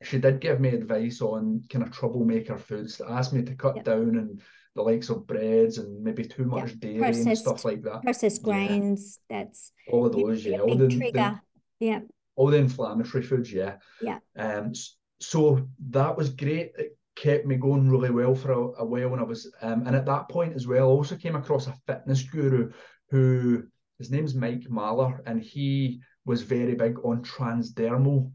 She 0.02 0.18
did 0.18 0.40
give 0.40 0.60
me 0.60 0.70
advice 0.70 1.22
on 1.22 1.62
kind 1.70 1.84
of 1.84 1.90
troublemaker 1.90 2.58
foods. 2.58 3.00
Asked 3.06 3.32
me 3.32 3.42
to 3.44 3.54
cut 3.54 3.76
yep. 3.76 3.84
down 3.86 4.16
and 4.16 4.42
the 4.74 4.82
likes 4.82 5.08
of 5.08 5.26
breads 5.26 5.78
and 5.78 6.02
maybe 6.02 6.24
too 6.24 6.44
much 6.44 6.70
yeah. 6.70 6.76
dairy 6.80 6.98
processed, 6.98 7.26
and 7.26 7.38
stuff 7.38 7.64
like 7.64 7.82
that. 7.82 8.02
Processed 8.02 8.42
grains, 8.42 9.20
yeah. 9.30 9.44
that's 9.44 9.72
all 9.90 10.06
of 10.06 10.12
those, 10.12 10.44
yeah. 10.44 10.58
All 10.58 10.76
the. 10.76 10.86
The, 10.88 11.40
yeah. 11.80 12.00
All 12.36 12.50
the 12.50 12.56
inflammatory 12.56 13.22
foods, 13.22 13.52
yeah. 13.52 13.76
Yeah. 14.02 14.18
Um 14.36 14.72
so 15.20 15.68
that 15.90 16.16
was 16.16 16.30
great. 16.30 16.72
It 16.76 16.98
kept 17.14 17.46
me 17.46 17.56
going 17.56 17.88
really 17.88 18.10
well 18.10 18.34
for 18.34 18.50
a, 18.50 18.82
a 18.82 18.84
while 18.84 19.08
when 19.10 19.20
I 19.20 19.24
was 19.24 19.52
um 19.62 19.86
and 19.86 19.94
at 19.94 20.06
that 20.06 20.28
point 20.28 20.54
as 20.54 20.66
well, 20.66 20.88
I 20.88 20.92
also 20.92 21.16
came 21.16 21.36
across 21.36 21.68
a 21.68 21.76
fitness 21.86 22.22
guru 22.22 22.72
who 23.10 23.64
his 23.98 24.10
name's 24.10 24.34
Mike 24.34 24.68
Mahler, 24.68 25.22
and 25.26 25.40
he 25.40 26.00
was 26.24 26.42
very 26.42 26.74
big 26.74 26.98
on 27.04 27.22
transdermal 27.22 28.32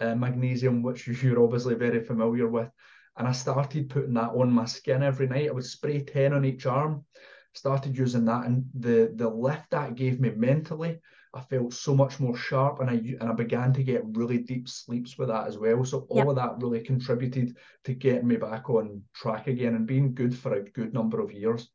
uh, 0.00 0.14
magnesium, 0.14 0.82
which 0.82 1.06
you're 1.22 1.42
obviously 1.42 1.74
very 1.74 2.02
familiar 2.04 2.48
with 2.48 2.68
and 3.16 3.28
I 3.28 3.32
started 3.32 3.90
putting 3.90 4.14
that 4.14 4.30
on 4.30 4.50
my 4.52 4.64
skin 4.64 5.02
every 5.02 5.26
night. 5.26 5.48
I 5.48 5.52
would 5.52 5.64
spray 5.64 6.02
10 6.02 6.32
on 6.32 6.44
each 6.44 6.66
arm, 6.66 7.04
started 7.52 7.96
using 7.96 8.24
that, 8.26 8.46
and 8.46 8.64
the 8.74 9.12
the 9.14 9.28
lift 9.28 9.70
that 9.70 9.94
gave 9.94 10.20
me 10.20 10.30
mentally, 10.30 10.98
I 11.34 11.40
felt 11.40 11.72
so 11.72 11.94
much 11.94 12.20
more 12.20 12.36
sharp, 12.36 12.80
and 12.80 12.90
I 12.90 12.94
and 12.94 13.30
I 13.30 13.32
began 13.32 13.72
to 13.74 13.82
get 13.82 14.02
really 14.04 14.38
deep 14.38 14.68
sleeps 14.68 15.16
with 15.16 15.28
that 15.28 15.46
as 15.46 15.56
well. 15.56 15.84
So 15.84 16.06
all 16.10 16.18
yep. 16.18 16.26
of 16.28 16.36
that 16.36 16.62
really 16.62 16.80
contributed 16.80 17.56
to 17.84 17.94
getting 17.94 18.28
me 18.28 18.36
back 18.36 18.68
on 18.68 19.02
track 19.14 19.46
again 19.46 19.74
and 19.74 19.86
being 19.86 20.14
good 20.14 20.36
for 20.36 20.54
a 20.54 20.62
good 20.62 20.92
number 20.92 21.20
of 21.20 21.32
years. 21.32 21.70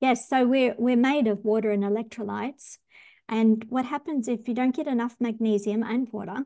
Yes, 0.00 0.28
so 0.28 0.46
we're 0.46 0.76
we're 0.78 0.96
made 0.96 1.26
of 1.26 1.44
water 1.44 1.70
and 1.70 1.82
electrolytes. 1.82 2.78
And 3.28 3.64
what 3.68 3.86
happens 3.86 4.28
if 4.28 4.46
you 4.46 4.54
don't 4.54 4.76
get 4.76 4.86
enough 4.86 5.16
magnesium 5.18 5.82
and 5.82 6.08
water? 6.12 6.44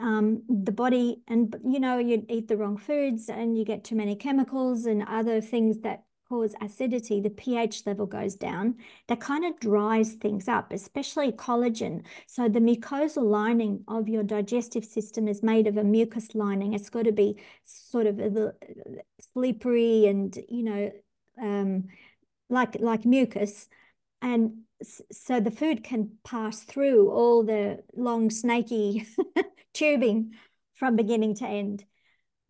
Um, 0.00 0.42
the 0.48 0.72
body 0.72 1.22
and 1.28 1.54
you 1.64 1.80
know 1.80 1.98
you 1.98 2.24
eat 2.28 2.48
the 2.48 2.56
wrong 2.56 2.76
foods 2.76 3.28
and 3.28 3.56
you 3.56 3.64
get 3.64 3.84
too 3.84 3.96
many 3.96 4.16
chemicals 4.16 4.84
and 4.84 5.02
other 5.08 5.40
things 5.40 5.78
that 5.80 6.04
cause 6.28 6.56
acidity 6.60 7.20
the 7.20 7.30
ph 7.30 7.86
level 7.86 8.06
goes 8.06 8.34
down. 8.34 8.76
That 9.08 9.20
kind 9.20 9.44
of 9.44 9.58
dries 9.60 10.14
things 10.14 10.48
up 10.48 10.72
especially 10.72 11.32
collagen. 11.32 12.04
So 12.26 12.48
the 12.48 12.60
mucosal 12.60 13.24
lining 13.24 13.84
of 13.88 14.08
your 14.08 14.22
digestive 14.22 14.84
system 14.84 15.28
is 15.28 15.42
made 15.42 15.66
of 15.66 15.76
a 15.76 15.84
mucus 15.84 16.34
lining. 16.34 16.72
It's 16.74 16.90
got 16.90 17.04
to 17.04 17.12
be 17.12 17.36
sort 17.64 18.06
of 18.06 18.18
a, 18.18 18.54
slippery 19.32 20.06
and 20.06 20.36
you 20.48 20.62
know 20.62 20.92
um, 21.40 21.88
like 22.48 22.76
like 22.80 23.04
mucus, 23.04 23.68
and 24.22 24.62
so 24.80 25.40
the 25.40 25.50
food 25.50 25.82
can 25.82 26.10
pass 26.24 26.62
through 26.62 27.10
all 27.10 27.42
the 27.42 27.82
long 27.94 28.30
snaky 28.30 29.06
tubing 29.74 30.32
from 30.74 30.96
beginning 30.96 31.34
to 31.36 31.46
end. 31.46 31.84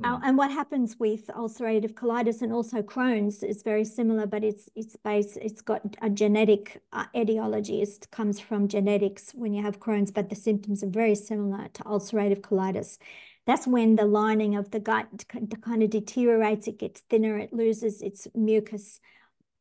Mm. 0.02 0.12
Uh, 0.12 0.20
and 0.24 0.36
what 0.36 0.50
happens 0.50 0.96
with 0.98 1.26
ulcerative 1.28 1.94
colitis 1.94 2.42
and 2.42 2.52
also 2.52 2.82
Crohn's 2.82 3.42
is 3.42 3.62
very 3.62 3.84
similar, 3.84 4.26
but 4.26 4.44
it's 4.44 4.68
it's 4.74 4.96
based 4.96 5.38
it's 5.38 5.62
got 5.62 5.82
a 6.02 6.10
genetic 6.10 6.82
uh, 6.92 7.06
etiology. 7.14 7.80
It 7.80 8.08
comes 8.10 8.40
from 8.40 8.68
genetics 8.68 9.32
when 9.32 9.54
you 9.54 9.62
have 9.62 9.80
Crohn's, 9.80 10.10
but 10.10 10.28
the 10.28 10.36
symptoms 10.36 10.82
are 10.82 10.90
very 10.90 11.14
similar 11.14 11.68
to 11.68 11.82
ulcerative 11.84 12.40
colitis. 12.40 12.98
That's 13.46 13.66
when 13.66 13.94
the 13.94 14.06
lining 14.06 14.56
of 14.56 14.72
the 14.72 14.80
gut 14.80 15.06
kind 15.28 15.82
of 15.82 15.90
deteriorates. 15.90 16.66
It 16.66 16.80
gets 16.80 17.02
thinner. 17.08 17.38
It 17.38 17.52
loses 17.52 18.02
its 18.02 18.26
mucus 18.34 19.00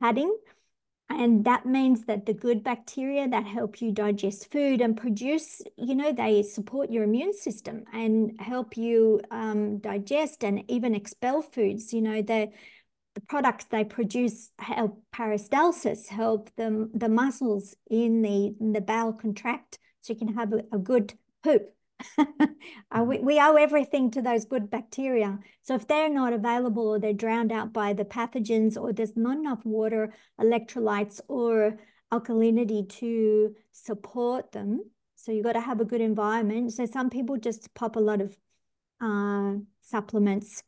padding. 0.02 0.36
And 1.10 1.46
that 1.46 1.66
means 1.68 2.06
that 2.06 2.26
the 2.26 2.34
good 2.34 2.64
bacteria 2.64 3.28
that 3.28 3.46
help 3.46 3.80
you 3.80 3.92
digest 3.92 4.52
food 4.52 4.82
and 4.82 4.98
produce, 4.98 5.62
you 5.78 5.94
know, 5.94 6.12
they 6.12 6.42
support 6.42 6.90
your 6.90 7.04
immune 7.04 7.34
system 7.34 7.84
and 7.94 8.32
help 8.40 8.76
you 8.76 9.22
um, 9.30 9.78
digest 9.78 10.44
and 10.44 10.64
even 10.70 10.96
expel 10.96 11.44
foods. 11.44 11.94
You 11.94 12.02
know, 12.02 12.22
the, 12.24 12.50
the 13.14 13.22
products 13.22 13.66
they 13.66 13.84
produce 13.84 14.50
help 14.58 15.00
peristalsis, 15.14 16.08
help 16.08 16.50
the, 16.58 16.90
the 16.94 17.10
muscles 17.10 17.76
in 17.90 18.24
the, 18.24 18.56
in 18.60 18.74
the 18.74 18.82
bowel 18.82 19.14
contract 19.14 19.78
so 20.02 20.14
you 20.14 20.20
can 20.20 20.34
have 20.34 20.54
a, 20.54 20.64
a 20.72 20.80
good 20.80 21.14
poop 21.44 21.75
we, 23.06 23.20
we 23.20 23.40
owe 23.40 23.56
everything 23.56 24.12
to 24.12 24.22
those 24.22 24.46
good 24.46 24.70
bacteria. 24.70 25.40
So 25.62 25.76
if 25.76 25.88
they're 25.88 26.10
not 26.10 26.34
available 26.34 26.88
or 26.88 27.00
they're 27.00 27.14
drowned 27.14 27.52
out 27.52 27.74
by 27.74 27.94
the 27.94 28.06
pathogens 28.06 28.78
or 28.78 28.94
there's 28.94 29.16
not 29.16 29.38
enough 29.38 29.66
water, 29.66 30.14
electrolytes 30.40 31.22
or 31.28 31.80
alkalinity 32.12 32.88
to 33.00 33.56
support 33.72 34.52
them, 34.52 34.82
so 35.16 35.32
you've 35.32 35.46
got 35.46 35.54
to 35.54 35.62
have 35.62 35.80
a 35.80 35.86
good 35.86 36.02
environment. 36.02 36.74
So 36.74 36.86
some 36.86 37.10
people 37.10 37.38
just 37.38 37.74
pop 37.74 37.96
a 37.96 38.00
lot 38.00 38.22
of 38.22 38.38
uh, 39.02 39.60
supplements, 39.82 40.64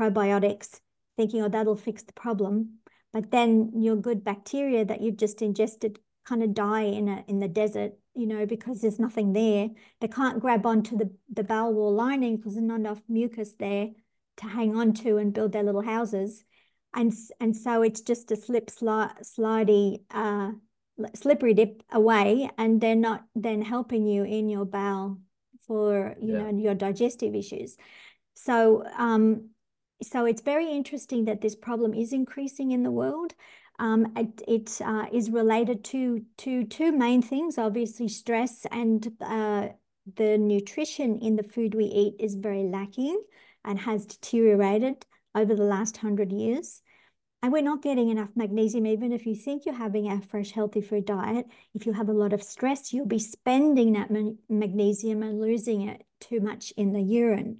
probiotics, 0.00 0.80
thinking, 1.16 1.42
oh, 1.42 1.48
that'll 1.48 1.76
fix 1.76 2.02
the 2.04 2.12
problem. 2.12 2.78
But 3.12 3.30
then 3.30 3.72
your 3.74 3.96
good 3.96 4.24
bacteria 4.24 4.84
that 4.84 5.00
you've 5.00 5.16
just 5.16 5.42
ingested 5.42 5.98
kind 6.26 6.42
of 6.42 6.54
die 6.54 6.82
in 6.82 7.08
a 7.08 7.24
in 7.26 7.40
the 7.40 7.48
desert 7.48 7.92
you 8.18 8.26
know, 8.26 8.46
because 8.46 8.80
there's 8.80 8.98
nothing 8.98 9.32
there. 9.32 9.70
They 10.00 10.08
can't 10.08 10.40
grab 10.40 10.66
onto 10.66 10.96
the, 10.96 11.10
the 11.32 11.44
bowel 11.44 11.72
wall 11.72 11.94
lining 11.94 12.36
because 12.36 12.54
there's 12.54 12.66
not 12.66 12.80
enough 12.80 13.02
mucus 13.08 13.54
there 13.58 13.90
to 14.38 14.46
hang 14.46 14.76
on 14.76 14.92
to 14.94 15.18
and 15.18 15.32
build 15.32 15.52
their 15.52 15.62
little 15.62 15.82
houses. 15.82 16.42
And, 16.92 17.14
and 17.38 17.56
so 17.56 17.82
it's 17.82 18.00
just 18.00 18.32
a 18.32 18.36
slip, 18.36 18.70
sli 18.70 19.12
slidey, 19.22 20.00
uh, 20.10 20.52
slippery 21.14 21.54
dip 21.54 21.84
away, 21.92 22.50
and 22.58 22.80
they're 22.80 22.96
not 22.96 23.24
then 23.36 23.62
helping 23.62 24.04
you 24.04 24.24
in 24.24 24.48
your 24.48 24.64
bowel 24.64 25.18
for, 25.66 26.16
you 26.20 26.32
yeah. 26.32 26.50
know, 26.50 26.58
your 26.58 26.74
digestive 26.74 27.36
issues. 27.36 27.76
So, 28.34 28.84
um, 28.96 29.50
so 30.02 30.24
it's 30.24 30.42
very 30.42 30.70
interesting 30.70 31.26
that 31.26 31.40
this 31.40 31.54
problem 31.54 31.94
is 31.94 32.12
increasing 32.12 32.72
in 32.72 32.82
the 32.82 32.90
world. 32.90 33.34
Um, 33.78 34.12
it 34.16 34.42
it 34.48 34.80
uh, 34.84 35.06
is 35.12 35.30
related 35.30 35.84
to, 35.84 36.22
to 36.38 36.64
two 36.64 36.92
main 36.92 37.22
things, 37.22 37.58
obviously 37.58 38.08
stress 38.08 38.66
and 38.72 39.06
uh, 39.20 39.68
the 40.16 40.38
nutrition 40.38 41.18
in 41.18 41.36
the 41.36 41.42
food 41.42 41.74
we 41.74 41.84
eat 41.84 42.14
is 42.18 42.34
very 42.34 42.64
lacking 42.64 43.20
and 43.64 43.78
has 43.80 44.06
deteriorated 44.06 45.06
over 45.34 45.54
the 45.54 45.62
last 45.62 45.98
hundred 45.98 46.32
years. 46.32 46.82
And 47.42 47.52
we're 47.52 47.62
not 47.62 47.82
getting 47.82 48.08
enough 48.08 48.30
magnesium, 48.34 48.86
even 48.86 49.12
if 49.12 49.24
you 49.24 49.36
think 49.36 49.64
you're 49.64 49.74
having 49.74 50.10
a 50.10 50.20
fresh, 50.20 50.50
healthy 50.50 50.80
food 50.80 51.04
diet. 51.04 51.46
If 51.72 51.86
you 51.86 51.92
have 51.92 52.08
a 52.08 52.12
lot 52.12 52.32
of 52.32 52.42
stress, 52.42 52.92
you'll 52.92 53.06
be 53.06 53.20
spending 53.20 53.92
that 53.92 54.10
magnesium 54.48 55.22
and 55.22 55.40
losing 55.40 55.88
it 55.88 56.02
too 56.20 56.40
much 56.40 56.72
in 56.76 56.92
the 56.92 57.00
urine. 57.00 57.58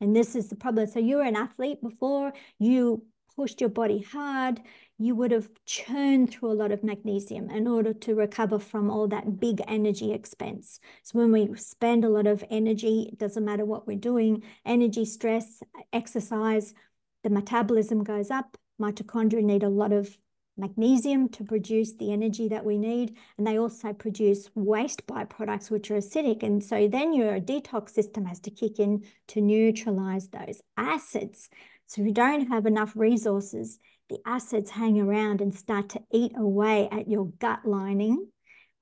And 0.00 0.16
this 0.16 0.34
is 0.34 0.48
the 0.48 0.56
problem. 0.56 0.88
So 0.88 0.98
you 0.98 1.16
were 1.16 1.22
an 1.22 1.36
athlete 1.36 1.80
before, 1.80 2.32
you 2.58 3.04
pushed 3.36 3.60
your 3.60 3.70
body 3.70 4.00
hard, 4.12 4.60
you 4.98 5.14
would 5.14 5.30
have 5.30 5.48
churned 5.64 6.30
through 6.30 6.52
a 6.52 6.54
lot 6.54 6.72
of 6.72 6.84
magnesium 6.84 7.48
in 7.50 7.66
order 7.66 7.92
to 7.94 8.14
recover 8.14 8.58
from 8.58 8.90
all 8.90 9.08
that 9.08 9.40
big 9.40 9.62
energy 9.66 10.12
expense. 10.12 10.78
So 11.02 11.18
when 11.18 11.32
we 11.32 11.54
spend 11.56 12.04
a 12.04 12.10
lot 12.10 12.26
of 12.26 12.44
energy, 12.50 13.08
it 13.12 13.18
doesn't 13.18 13.44
matter 13.44 13.64
what 13.64 13.86
we're 13.86 13.96
doing, 13.96 14.42
energy, 14.66 15.04
stress, 15.04 15.62
exercise, 15.92 16.74
the 17.22 17.30
metabolism 17.30 18.04
goes 18.04 18.30
up. 18.30 18.56
Mitochondria 18.80 19.42
need 19.42 19.62
a 19.62 19.68
lot 19.68 19.92
of 19.92 20.16
magnesium 20.56 21.28
to 21.30 21.44
produce 21.44 21.94
the 21.94 22.12
energy 22.12 22.48
that 22.48 22.64
we 22.64 22.78
need. 22.78 23.16
And 23.38 23.46
they 23.46 23.58
also 23.58 23.92
produce 23.92 24.50
waste 24.54 25.06
byproducts, 25.06 25.70
which 25.70 25.90
are 25.90 25.96
acidic. 25.96 26.42
And 26.42 26.62
so 26.62 26.88
then 26.88 27.12
your 27.12 27.40
detox 27.40 27.90
system 27.90 28.26
has 28.26 28.40
to 28.40 28.50
kick 28.50 28.78
in 28.78 29.04
to 29.28 29.40
neutralize 29.40 30.28
those 30.28 30.60
acids. 30.76 31.48
So 31.90 32.02
if 32.02 32.06
you 32.06 32.14
don't 32.14 32.46
have 32.46 32.66
enough 32.66 32.92
resources, 32.94 33.80
the 34.08 34.20
acids 34.24 34.70
hang 34.70 35.00
around 35.00 35.40
and 35.40 35.52
start 35.52 35.88
to 35.88 36.00
eat 36.12 36.30
away 36.36 36.88
at 36.92 37.08
your 37.08 37.26
gut 37.40 37.66
lining. 37.66 38.28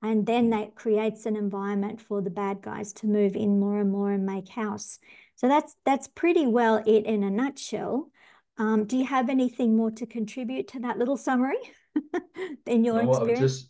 And 0.03 0.27
then 0.27 0.51
that 0.51 0.75
creates 0.75 1.25
an 1.25 1.35
environment 1.35 1.99
for 2.01 2.21
the 2.21 2.29
bad 2.29 2.61
guys 2.61 2.93
to 2.93 3.07
move 3.07 3.35
in 3.35 3.59
more 3.59 3.79
and 3.79 3.91
more 3.91 4.11
and 4.11 4.27
make 4.27 4.49
house. 4.49 4.99
So 5.37 5.47
that's 5.47 5.75
that's 5.87 6.07
pretty 6.07 6.45
well 6.45 6.83
it 6.85 7.07
in 7.07 7.23
a 7.23 7.31
nutshell. 7.31 8.11
Um, 8.59 8.85
do 8.85 8.95
you 8.95 9.05
have 9.05 9.27
anything 9.27 9.75
more 9.75 9.89
to 9.89 10.05
contribute 10.05 10.67
to 10.67 10.81
that 10.81 10.99
little 10.99 11.17
summary 11.17 11.57
in 12.67 12.83
your 12.83 13.01
no, 13.01 13.09
experience? 13.09 13.19
I 13.19 13.23
would 13.23 13.39
just 13.39 13.69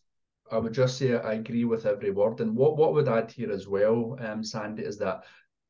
I 0.51 0.57
would 0.57 0.73
just 0.73 0.97
say 0.97 1.17
I 1.17 1.35
agree 1.35 1.63
with 1.63 1.85
every 1.85 2.11
word. 2.11 2.41
And 2.41 2.57
what 2.57 2.75
what 2.75 2.91
would 2.91 3.07
add 3.07 3.31
here 3.31 3.53
as 3.53 3.69
well, 3.69 4.17
um, 4.19 4.43
Sandy, 4.43 4.83
is 4.83 4.97
that 4.97 5.23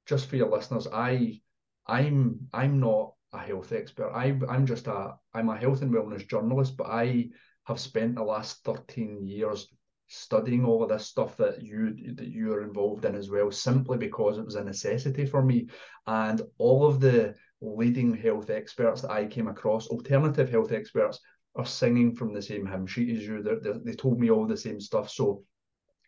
just 0.07 0.27
for 0.27 0.37
your 0.37 0.49
listeners, 0.49 0.87
I 0.91 1.39
I'm 1.85 2.47
I'm 2.51 2.79
not 2.79 3.13
a 3.33 3.39
health 3.39 3.71
expert. 3.71 4.11
I, 4.13 4.37
I'm 4.49 4.65
just 4.65 4.87
a 4.87 5.15
I'm 5.33 5.49
a 5.49 5.57
health 5.57 5.81
and 5.81 5.93
wellness 5.93 6.27
journalist, 6.27 6.77
but 6.77 6.87
I 6.87 7.29
have 7.65 7.79
spent 7.79 8.15
the 8.15 8.23
last 8.23 8.63
13 8.63 9.25
years 9.25 9.67
studying 10.07 10.65
all 10.65 10.81
of 10.81 10.89
this 10.89 11.05
stuff 11.05 11.37
that 11.37 11.61
you 11.61 12.13
that 12.15 12.27
you 12.27 12.51
are 12.53 12.63
involved 12.63 13.05
in 13.05 13.15
as 13.15 13.29
well, 13.29 13.51
simply 13.51 13.97
because 13.97 14.37
it 14.37 14.45
was 14.45 14.55
a 14.55 14.63
necessity 14.63 15.25
for 15.25 15.43
me. 15.43 15.67
And 16.07 16.41
all 16.57 16.85
of 16.85 16.99
the 16.99 17.35
leading 17.61 18.15
health 18.15 18.49
experts 18.49 19.01
that 19.01 19.11
I 19.11 19.25
came 19.25 19.47
across, 19.47 19.87
alternative 19.87 20.49
health 20.49 20.71
experts, 20.71 21.19
are 21.55 21.65
singing 21.65 22.15
from 22.15 22.33
the 22.33 22.41
same 22.41 22.65
hymn 22.65 22.87
sheet 22.87 23.15
as 23.15 23.23
you. 23.23 23.43
They're, 23.43 23.59
they're, 23.59 23.79
they 23.83 23.93
told 23.93 24.19
me 24.19 24.31
all 24.31 24.47
the 24.47 24.57
same 24.57 24.79
stuff. 24.79 25.09
So 25.09 25.43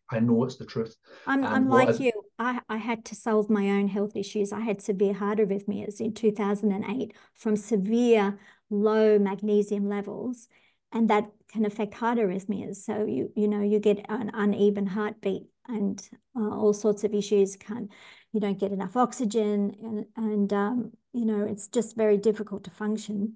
I 0.09 0.19
know 0.19 0.43
it's 0.43 0.57
the 0.57 0.65
truth. 0.65 0.95
I'm, 1.27 1.43
I'm 1.43 1.69
like 1.69 1.99
you. 1.99 2.11
I, 2.41 2.59
I 2.67 2.77
had 2.77 3.05
to 3.05 3.15
solve 3.15 3.51
my 3.51 3.69
own 3.69 3.87
health 3.87 4.15
issues. 4.15 4.51
I 4.51 4.61
had 4.61 4.81
severe 4.81 5.13
heart 5.13 5.37
arrhythmias 5.37 6.01
in 6.01 6.11
2008 6.13 7.13
from 7.35 7.55
severe 7.55 8.39
low 8.71 9.19
magnesium 9.19 9.87
levels, 9.87 10.47
and 10.91 11.07
that 11.11 11.29
can 11.49 11.65
affect 11.65 11.93
heart 11.93 12.17
arrhythmias. 12.17 12.77
So 12.77 13.05
you 13.05 13.31
you 13.35 13.47
know 13.47 13.61
you 13.61 13.79
get 13.79 14.03
an 14.09 14.31
uneven 14.33 14.87
heartbeat 14.87 15.43
and 15.67 16.01
uh, 16.35 16.49
all 16.49 16.73
sorts 16.73 17.03
of 17.03 17.13
issues. 17.13 17.55
Can 17.55 17.89
you 18.33 18.39
don't 18.39 18.59
get 18.59 18.71
enough 18.71 18.97
oxygen, 18.97 19.75
and 19.83 20.05
and 20.17 20.51
um, 20.51 20.91
you 21.13 21.25
know 21.25 21.45
it's 21.45 21.67
just 21.67 21.95
very 21.95 22.17
difficult 22.17 22.63
to 22.63 22.71
function. 22.71 23.35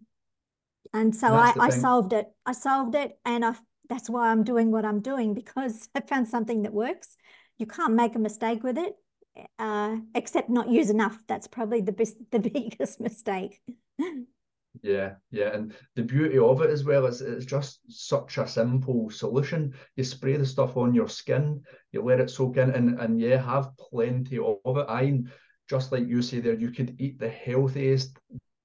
And 0.93 1.15
so 1.15 1.27
I, 1.27 1.53
I 1.59 1.69
solved 1.69 2.13
it. 2.13 2.27
I 2.45 2.53
solved 2.53 2.95
it, 2.95 3.19
and 3.23 3.45
I 3.45 3.53
that's 3.87 4.09
why 4.09 4.29
I'm 4.31 4.43
doing 4.43 4.71
what 4.71 4.83
I'm 4.83 4.99
doing 4.99 5.35
because 5.35 5.89
I 5.95 6.01
found 6.01 6.27
something 6.27 6.63
that 6.63 6.73
works. 6.73 7.17
You 7.57 7.65
can't 7.65 7.93
make 7.93 8.15
a 8.15 8.19
mistake 8.19 8.63
with 8.63 8.77
it, 8.77 8.95
uh, 9.59 9.97
except 10.13 10.49
not 10.49 10.69
use 10.69 10.89
enough. 10.89 11.23
That's 11.27 11.47
probably 11.47 11.81
the 11.81 11.91
best, 11.91 12.15
the 12.31 12.39
biggest 12.53 12.99
mistake. 12.99 13.61
Yeah, 14.81 15.15
yeah, 15.31 15.53
and 15.53 15.73
the 15.95 16.03
beauty 16.03 16.37
of 16.37 16.61
it 16.61 16.69
as 16.69 16.83
well 16.83 17.05
is 17.05 17.21
it's 17.21 17.45
just 17.45 17.79
such 17.87 18.37
a 18.37 18.47
simple 18.47 19.09
solution. 19.09 19.73
You 19.95 20.03
spray 20.03 20.37
the 20.37 20.45
stuff 20.45 20.75
on 20.77 20.93
your 20.93 21.07
skin, 21.07 21.63
you 21.91 22.01
let 22.01 22.19
it 22.19 22.29
soak 22.29 22.57
in, 22.57 22.71
and 22.71 22.99
and 22.99 23.19
yeah, 23.19 23.41
have 23.41 23.75
plenty 23.77 24.37
of 24.37 24.57
it. 24.65 24.85
I 24.89 25.21
just 25.69 25.91
like 25.91 26.07
you 26.07 26.21
say 26.21 26.39
there, 26.39 26.53
you 26.53 26.71
could 26.71 26.95
eat 26.99 27.19
the 27.19 27.29
healthiest 27.29 28.17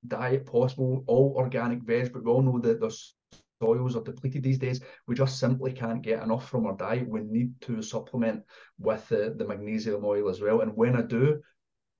diet 0.06 0.46
possible, 0.46 1.04
all 1.06 1.34
organic 1.36 1.82
veg, 1.82 2.12
but 2.12 2.24
we 2.24 2.30
all 2.30 2.42
know 2.42 2.58
that 2.58 2.80
there's 2.80 3.14
soils 3.60 3.96
are 3.96 4.02
depleted 4.02 4.42
these 4.42 4.58
days. 4.58 4.80
We 5.06 5.14
just 5.14 5.38
simply 5.38 5.72
can't 5.72 6.02
get 6.02 6.22
enough 6.22 6.48
from 6.48 6.66
our 6.66 6.76
diet. 6.76 7.08
We 7.08 7.20
need 7.20 7.60
to 7.62 7.82
supplement 7.82 8.42
with 8.78 9.08
the, 9.08 9.34
the 9.36 9.46
magnesium 9.46 10.04
oil 10.04 10.28
as 10.28 10.40
well. 10.40 10.62
And 10.62 10.76
when 10.76 10.96
I 10.96 11.02
do, 11.02 11.40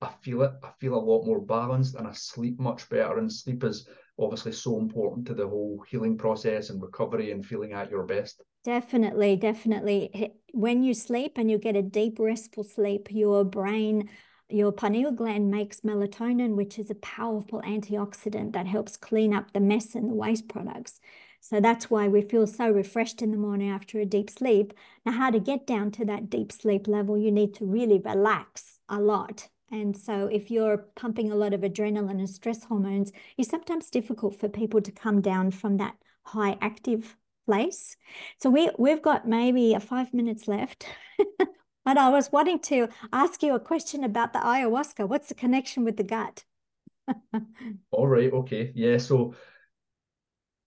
I 0.01 0.11
feel 0.23 0.43
it. 0.43 0.53
I 0.63 0.71
feel 0.79 0.95
a 0.95 0.97
lot 0.97 1.27
more 1.27 1.41
balanced 1.41 1.95
and 1.95 2.07
I 2.07 2.13
sleep 2.13 2.59
much 2.59 2.89
better. 2.89 3.19
And 3.19 3.31
sleep 3.31 3.63
is 3.65 3.87
obviously 4.19 4.53
so 4.53 4.79
important 4.79 5.27
to 5.27 5.35
the 5.35 5.47
whole 5.47 5.85
healing 5.89 6.17
process 6.17 6.71
and 6.71 6.81
recovery 6.81 7.33
and 7.33 7.45
feeling 7.45 7.73
at 7.73 7.91
your 7.91 8.05
best. 8.05 8.43
Definitely, 8.65 9.37
definitely. 9.37 10.33
When 10.53 10.83
you 10.83 10.95
sleep 10.95 11.33
and 11.37 11.51
you 11.51 11.59
get 11.59 11.77
a 11.77 11.83
deep, 11.83 12.19
restful 12.19 12.65
sleep, 12.65 13.09
your 13.11 13.45
brain 13.45 14.09
your 14.53 14.73
pineal 14.73 15.13
gland 15.13 15.49
makes 15.49 15.83
melatonin, 15.83 16.57
which 16.57 16.77
is 16.77 16.91
a 16.91 16.97
powerful 16.97 17.63
antioxidant 17.63 18.53
that 18.53 18.67
helps 18.67 18.97
clean 18.97 19.33
up 19.33 19.53
the 19.53 19.61
mess 19.61 19.95
and 19.95 20.11
the 20.11 20.15
waste 20.15 20.49
products. 20.49 21.01
So 21.41 21.61
that's 21.61 21.91
why 21.91 22.07
we 22.07 22.21
feel 22.21 22.47
so 22.47 22.71
refreshed 22.71 23.23
in 23.23 23.31
the 23.31 23.37
morning 23.37 23.71
after 23.71 23.99
a 23.99 24.05
deep 24.05 24.31
sleep. 24.31 24.75
Now, 25.05 25.13
how 25.13 25.31
to 25.31 25.41
get 25.41 25.67
down 25.67 25.91
to 25.93 26.05
that 26.05 26.29
deep 26.31 26.53
sleep 26.53 26.87
level, 26.87 27.17
you 27.17 27.33
need 27.33 27.55
to 27.55 27.67
really 27.67 27.99
relax 27.99 28.79
a 28.89 29.01
lot. 29.01 29.49
And 29.73 29.97
so 29.97 30.27
if 30.27 30.51
you're 30.51 30.87
pumping 30.97 31.31
a 31.31 31.37
lot 31.37 31.55
of 31.55 31.61
adrenaline 31.61 32.19
and 32.19 32.29
stress 32.29 32.65
hormones, 32.65 33.13
it's 33.39 33.49
sometimes 33.49 33.89
difficult 33.89 34.39
for 34.39 34.49
people 34.49 34.81
to 34.83 34.93
come 34.93 35.21
down 35.21 35.51
from 35.51 35.77
that 35.79 35.95
high 36.25 36.59
active 36.61 37.17
place. 37.47 37.97
So 38.39 38.51
we, 38.51 38.71
we've 38.79 39.03
got 39.03 39.27
maybe 39.27 39.75
uh, 39.75 39.81
five 39.81 40.13
minutes 40.13 40.47
left. 40.47 40.87
but 41.39 41.99
I 41.99 42.09
was 42.11 42.31
wanting 42.31 42.59
to 42.61 42.89
ask 43.13 43.43
you 43.43 43.55
a 43.55 43.61
question 43.61 44.05
about 44.05 44.33
the 44.33 44.41
ayahuasca. 44.41 45.09
What's 45.09 45.29
the 45.29 45.35
connection 45.35 45.85
with 45.85 45.97
the 45.97 46.05
gut? 46.05 46.45
All 47.91 48.09
right, 48.09 48.33
okay. 48.33 48.73
Yeah, 48.75 48.99
so 48.99 49.35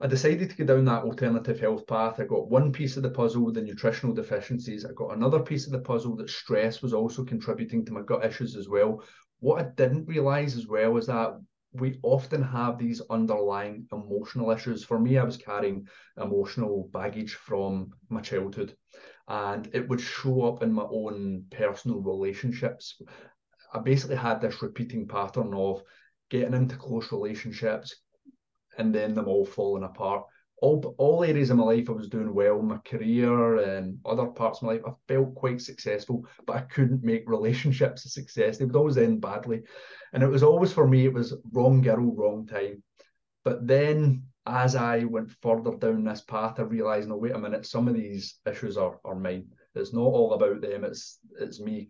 I 0.03 0.07
decided 0.07 0.49
to 0.49 0.57
go 0.57 0.65
down 0.65 0.83
that 0.85 1.05
alternative 1.05 1.61
health 1.61 1.87
path. 1.87 2.19
I 2.19 2.25
got 2.25 2.49
one 2.49 2.73
piece 2.73 2.97
of 2.97 3.03
the 3.03 3.09
puzzle, 3.09 3.45
with 3.45 3.55
the 3.55 3.61
nutritional 3.61 4.13
deficiencies. 4.13 4.83
I 4.83 4.91
got 4.91 5.15
another 5.15 5.39
piece 5.39 5.65
of 5.65 5.71
the 5.71 5.79
puzzle 5.79 6.17
that 6.17 6.29
stress 6.29 6.81
was 6.81 6.93
also 6.93 7.23
contributing 7.23 7.85
to 7.85 7.93
my 7.93 8.01
gut 8.01 8.25
issues 8.25 8.57
as 8.57 8.67
well. 8.67 9.01
What 9.39 9.61
I 9.63 9.69
didn't 9.77 10.09
realize 10.09 10.57
as 10.57 10.67
well 10.67 10.97
is 10.97 11.05
that 11.07 11.39
we 11.71 12.01
often 12.03 12.43
have 12.43 12.77
these 12.77 13.01
underlying 13.09 13.87
emotional 13.93 14.51
issues. 14.51 14.83
For 14.83 14.99
me, 14.99 15.17
I 15.17 15.23
was 15.23 15.37
carrying 15.37 15.87
emotional 16.17 16.89
baggage 16.91 17.35
from 17.35 17.91
my 18.09 18.19
childhood, 18.19 18.75
and 19.29 19.69
it 19.71 19.87
would 19.87 20.01
show 20.01 20.41
up 20.41 20.63
in 20.63 20.73
my 20.73 20.83
own 20.83 21.45
personal 21.49 22.01
relationships. 22.01 23.01
I 23.73 23.79
basically 23.79 24.17
had 24.17 24.41
this 24.41 24.61
repeating 24.61 25.07
pattern 25.07 25.53
of 25.53 25.81
getting 26.29 26.55
into 26.55 26.75
close 26.75 27.09
relationships, 27.13 28.02
and 28.77 28.93
then 28.93 29.13
them 29.13 29.27
all 29.27 29.45
falling 29.45 29.83
apart. 29.83 30.25
All, 30.62 30.95
all 30.97 31.23
areas 31.23 31.49
of 31.49 31.57
my 31.57 31.63
life 31.63 31.89
I 31.89 31.93
was 31.93 32.07
doing 32.07 32.33
well, 32.33 32.62
my 32.62 32.77
career 32.77 33.57
and 33.57 33.97
other 34.05 34.27
parts 34.27 34.59
of 34.59 34.63
my 34.63 34.73
life, 34.73 34.81
I 34.88 34.91
felt 35.07 35.36
quite 35.36 35.62
successful, 35.62 36.25
but 36.47 36.55
I 36.55 36.62
couldn't 36.62 37.03
make 37.03 37.23
relationships 37.27 38.05
a 38.05 38.09
success. 38.09 38.57
They 38.57 38.65
would 38.65 38.75
always 38.75 38.97
end 38.97 39.19
badly. 39.19 39.63
And 40.13 40.23
it 40.23 40.27
was 40.27 40.43
always 40.43 40.71
for 40.71 40.88
me, 40.88 41.05
it 41.05 41.13
was 41.13 41.33
wrong 41.51 41.81
girl, 41.81 42.13
wrong 42.15 42.47
time. 42.47 42.81
But 43.43 43.67
then 43.67 44.23
as 44.45 44.75
I 44.75 45.05
went 45.05 45.31
further 45.41 45.75
down 45.75 46.03
this 46.03 46.21
path, 46.21 46.59
I 46.59 46.63
realized, 46.63 47.09
no, 47.09 47.17
wait 47.17 47.33
a 47.33 47.39
minute, 47.39 47.65
some 47.65 47.88
of 47.88 47.93
these 47.93 48.39
issues 48.45 48.77
are, 48.77 48.99
are 49.05 49.15
mine. 49.15 49.47
It's 49.75 49.93
not 49.93 50.01
all 50.01 50.33
about 50.33 50.62
them, 50.62 50.83
it's 50.83 51.19
it's 51.39 51.59
me. 51.59 51.89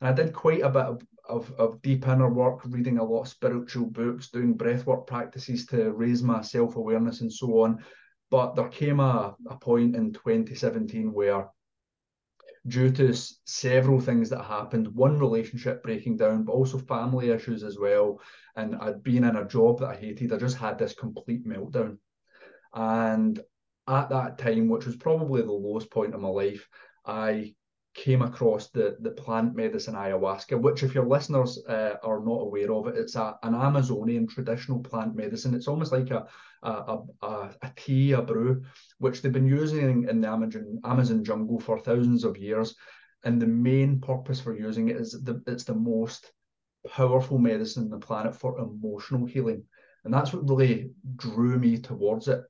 And 0.00 0.08
I 0.08 0.12
did 0.12 0.34
quite 0.34 0.62
a 0.62 0.70
bit 0.70 0.82
of 0.82 1.02
of, 1.28 1.52
of 1.58 1.80
deep 1.82 2.06
inner 2.06 2.28
work, 2.28 2.60
reading 2.64 2.98
a 2.98 3.04
lot 3.04 3.22
of 3.22 3.28
spiritual 3.28 3.86
books, 3.86 4.30
doing 4.30 4.56
breathwork 4.56 5.06
practices 5.06 5.66
to 5.66 5.92
raise 5.92 6.22
my 6.22 6.42
self 6.42 6.76
awareness 6.76 7.20
and 7.20 7.32
so 7.32 7.62
on. 7.62 7.84
But 8.30 8.54
there 8.54 8.68
came 8.68 9.00
a, 9.00 9.34
a 9.48 9.56
point 9.56 9.96
in 9.96 10.12
2017 10.12 11.12
where, 11.12 11.48
due 12.66 12.90
to 12.92 13.14
several 13.44 14.00
things 14.00 14.28
that 14.30 14.44
happened, 14.44 14.88
one 14.94 15.18
relationship 15.18 15.82
breaking 15.82 16.16
down, 16.16 16.44
but 16.44 16.52
also 16.52 16.78
family 16.78 17.30
issues 17.30 17.64
as 17.64 17.78
well, 17.78 18.20
and 18.56 18.76
I'd 18.76 19.02
been 19.02 19.24
in 19.24 19.36
a 19.36 19.48
job 19.48 19.80
that 19.80 19.88
I 19.88 19.96
hated, 19.96 20.32
I 20.32 20.36
just 20.36 20.56
had 20.56 20.78
this 20.78 20.94
complete 20.94 21.46
meltdown. 21.46 21.98
And 22.72 23.40
at 23.88 24.10
that 24.10 24.38
time, 24.38 24.68
which 24.68 24.86
was 24.86 24.96
probably 24.96 25.42
the 25.42 25.52
lowest 25.52 25.90
point 25.90 26.14
of 26.14 26.20
my 26.20 26.28
life, 26.28 26.68
I 27.04 27.54
came 27.94 28.22
across 28.22 28.68
the 28.70 28.96
the 29.00 29.10
plant 29.10 29.54
medicine 29.54 29.94
ayahuasca, 29.94 30.60
which 30.60 30.82
if 30.82 30.94
your 30.94 31.06
listeners 31.06 31.62
uh, 31.68 31.96
are 32.02 32.20
not 32.20 32.42
aware 32.42 32.72
of 32.72 32.86
it, 32.86 32.96
it's 32.96 33.16
a, 33.16 33.36
an 33.42 33.54
Amazonian 33.54 34.26
traditional 34.26 34.80
plant 34.80 35.16
medicine. 35.16 35.54
It's 35.54 35.68
almost 35.68 35.92
like 35.92 36.10
a 36.10 36.26
a, 36.62 36.98
a, 37.22 37.50
a 37.62 37.72
tea, 37.76 38.12
a 38.12 38.22
brew, 38.22 38.62
which 38.98 39.22
they've 39.22 39.32
been 39.32 39.46
using 39.46 40.08
in 40.08 40.20
the 40.20 40.28
Amazon 40.28 40.80
Amazon 40.84 41.24
jungle 41.24 41.58
for 41.58 41.78
thousands 41.78 42.24
of 42.24 42.36
years. 42.36 42.74
And 43.24 43.40
the 43.40 43.46
main 43.46 44.00
purpose 44.00 44.40
for 44.40 44.54
using 44.56 44.88
it 44.88 44.96
is 44.96 45.12
the 45.12 45.42
it's 45.46 45.64
the 45.64 45.74
most 45.74 46.32
powerful 46.88 47.38
medicine 47.38 47.84
on 47.84 47.90
the 47.90 47.98
planet 47.98 48.34
for 48.34 48.58
emotional 48.58 49.26
healing. 49.26 49.64
And 50.04 50.14
that's 50.14 50.32
what 50.32 50.48
really 50.48 50.92
drew 51.16 51.58
me 51.58 51.78
towards 51.78 52.28
it. 52.28 52.40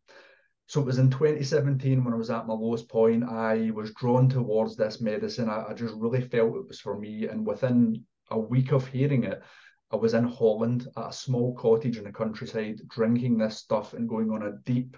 So 0.70 0.80
it 0.80 0.86
was 0.86 0.98
in 0.98 1.10
2017 1.10 2.04
when 2.04 2.14
I 2.14 2.16
was 2.16 2.30
at 2.30 2.46
my 2.46 2.54
lowest 2.54 2.88
point. 2.88 3.24
I 3.24 3.72
was 3.74 3.92
drawn 3.94 4.28
towards 4.28 4.76
this 4.76 5.00
medicine. 5.00 5.48
I, 5.48 5.64
I 5.68 5.74
just 5.74 5.96
really 5.96 6.20
felt 6.20 6.54
it 6.54 6.68
was 6.68 6.78
for 6.78 6.96
me. 6.96 7.26
And 7.26 7.44
within 7.44 8.04
a 8.30 8.38
week 8.38 8.70
of 8.70 8.86
hearing 8.86 9.24
it, 9.24 9.42
I 9.90 9.96
was 9.96 10.14
in 10.14 10.22
Holland 10.22 10.86
at 10.96 11.08
a 11.08 11.12
small 11.12 11.56
cottage 11.56 11.98
in 11.98 12.04
the 12.04 12.12
countryside, 12.12 12.82
drinking 12.86 13.36
this 13.36 13.58
stuff 13.58 13.94
and 13.94 14.08
going 14.08 14.30
on 14.30 14.44
a 14.44 14.58
deep 14.64 14.96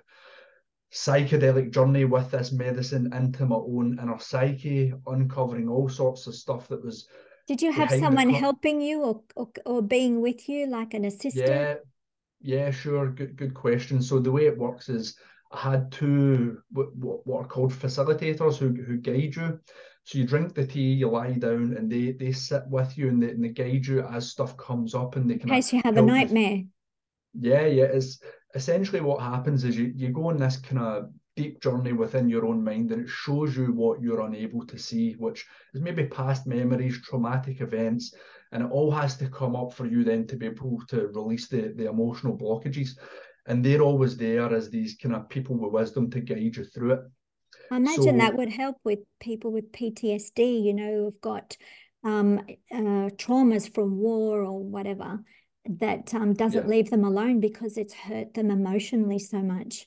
psychedelic 0.93 1.73
journey 1.73 2.05
with 2.05 2.31
this 2.33 2.53
medicine 2.53 3.11
into 3.15 3.47
my 3.47 3.57
own 3.57 3.99
inner 3.99 4.19
psyche, 4.19 4.93
uncovering 5.07 5.71
all 5.71 5.89
sorts 5.89 6.27
of 6.27 6.35
stuff 6.35 6.69
that 6.69 6.85
was. 6.85 7.09
Did 7.49 7.63
you 7.63 7.73
have 7.73 7.89
someone 7.89 8.29
helping 8.29 8.83
you 8.83 9.05
or, 9.05 9.23
or, 9.37 9.49
or 9.65 9.81
being 9.81 10.21
with 10.21 10.51
you, 10.51 10.67
like 10.67 10.93
an 10.93 11.07
assistant? 11.07 11.49
Yeah, 11.49 11.75
yeah, 12.43 12.71
sure. 12.71 13.09
Good, 13.09 13.37
good 13.37 13.55
question. 13.55 14.03
So 14.03 14.19
the 14.19 14.31
way 14.31 14.45
it 14.45 14.59
works 14.59 14.91
is 14.91 15.17
had 15.55 15.93
two 15.93 16.63
what, 16.71 16.97
what 17.27 17.45
are 17.45 17.49
called 17.49 17.73
facilitators 17.73 18.57
who, 18.57 18.75
who 18.83 18.97
guide 18.97 19.37
you. 19.37 19.61
So 20.05 20.19
you 20.19 20.27
drink 20.27 20.55
the 20.55 20.67
tea, 20.67 20.95
you 20.95 21.09
lie 21.09 21.33
down, 21.33 21.77
and 21.77 21.91
they 21.91 22.13
they 22.13 22.33
sit 22.33 22.65
with 22.69 22.99
you 22.99 23.09
and 23.09 23.23
they, 23.23 23.31
and 23.31 23.45
they 23.45 23.51
guide 23.51 23.87
you 23.87 24.03
as 24.03 24.31
stuff 24.31 24.57
comes 24.57 24.95
up, 24.95 25.17
and 25.17 25.31
they 25.31 25.37
can. 25.37 25.49
In 25.49 25.55
case 25.55 25.73
you 25.73 25.81
have 25.85 25.97
a 25.97 26.03
nightmare. 26.03 26.57
You. 26.57 26.67
Yeah, 27.41 27.67
yeah. 27.67 27.85
It's 27.85 28.19
essentially 28.55 29.01
what 29.01 29.21
happens 29.21 29.65
is 29.65 29.77
you 29.77 29.93
you 29.95 30.09
go 30.09 30.29
on 30.29 30.39
this 30.39 30.57
kind 30.57 30.83
of 30.83 31.11
deep 31.37 31.63
journey 31.63 31.93
within 31.93 32.29
your 32.29 32.47
own 32.47 32.65
mind, 32.65 32.91
and 32.91 33.03
it 33.03 33.09
shows 33.09 33.57
you 33.57 33.73
what 33.73 34.03
you're 34.03 34.23
unable 34.23 34.67
to 34.67 34.79
see, 34.79 35.13
which 35.15 35.47
is 35.73 35.81
maybe 35.81 36.05
past 36.07 36.47
memories, 36.47 37.01
traumatic 37.03 37.61
events, 37.61 38.15
and 38.51 38.65
it 38.65 38.71
all 38.71 38.91
has 38.91 39.17
to 39.19 39.29
come 39.29 39.55
up 39.57 39.73
for 39.73 39.87
you 39.87 40.05
then 40.05 40.27
to 40.27 40.37
be 40.37 40.47
able 40.47 40.83
to 40.89 41.09
release 41.09 41.49
the 41.49 41.73
the 41.77 41.89
emotional 41.89 42.37
blockages 42.37 42.99
and 43.47 43.65
they're 43.65 43.83
always 43.83 44.17
there 44.17 44.55
as 44.55 44.71
these 44.71 44.97
kind 44.97 45.15
of 45.15 45.29
people 45.29 45.57
with 45.57 45.73
wisdom 45.73 46.11
to 46.11 46.21
guide 46.21 46.57
you 46.57 46.65
through 46.65 46.93
it. 46.93 47.01
I 47.71 47.77
imagine 47.77 48.03
so, 48.03 48.17
that 48.19 48.37
would 48.37 48.53
help 48.53 48.77
with 48.85 49.01
people 49.21 49.51
with 49.51 49.73
PTSD, 49.73 50.63
you 50.63 50.75
know, 50.75 51.05
who've 51.05 51.21
got 51.21 51.57
um, 52.05 52.41
uh, 52.71 53.09
traumas 53.17 53.73
from 53.73 53.99
war 53.99 54.43
or 54.43 54.63
whatever, 54.63 55.21
that 55.67 56.13
um, 56.15 56.35
doesn't 56.35 56.65
yeah. 56.65 56.71
leave 56.71 56.91
them 56.91 57.05
alone 57.05 57.41
because 57.41 57.77
it's 57.77 57.95
hurt 57.95 58.35
them 58.35 58.51
emotionally 58.51 59.19
so 59.19 59.39
much. 59.39 59.87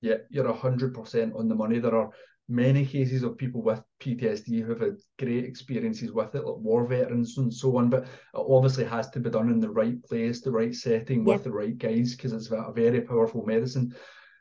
Yeah, 0.00 0.16
you're 0.30 0.52
100% 0.52 1.38
on 1.38 1.48
the 1.48 1.54
money. 1.54 1.78
There 1.78 1.94
are 1.94 2.10
many 2.50 2.84
cases 2.84 3.22
of 3.22 3.38
people 3.38 3.62
with 3.62 3.82
PTSD 4.00 4.62
who 4.62 4.70
have 4.70 4.80
had 4.80 4.96
great 5.18 5.44
experiences 5.44 6.10
with 6.10 6.34
it, 6.34 6.44
like 6.44 6.56
war 6.56 6.84
veterans 6.84 7.38
and 7.38 7.52
so 7.52 7.76
on. 7.76 7.88
But 7.88 8.02
it 8.02 8.08
obviously 8.34 8.84
has 8.84 9.08
to 9.10 9.20
be 9.20 9.30
done 9.30 9.50
in 9.50 9.60
the 9.60 9.70
right 9.70 10.02
place, 10.04 10.40
the 10.40 10.50
right 10.50 10.74
setting, 10.74 11.24
with 11.24 11.44
the 11.44 11.52
right 11.52 11.78
guys, 11.78 12.14
because 12.14 12.32
it's 12.32 12.50
a 12.50 12.72
very 12.74 13.02
powerful 13.02 13.46
medicine. 13.46 13.94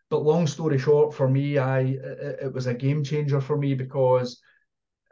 But 0.09 0.23
long 0.23 0.47
story 0.47 0.79
short, 0.79 1.13
for 1.13 1.29
me, 1.29 1.59
I 1.59 1.81
it, 1.81 2.39
it 2.43 2.53
was 2.53 2.65
a 2.65 2.73
game 2.73 3.03
changer 3.03 3.39
for 3.39 3.57
me 3.57 3.75
because 3.75 4.41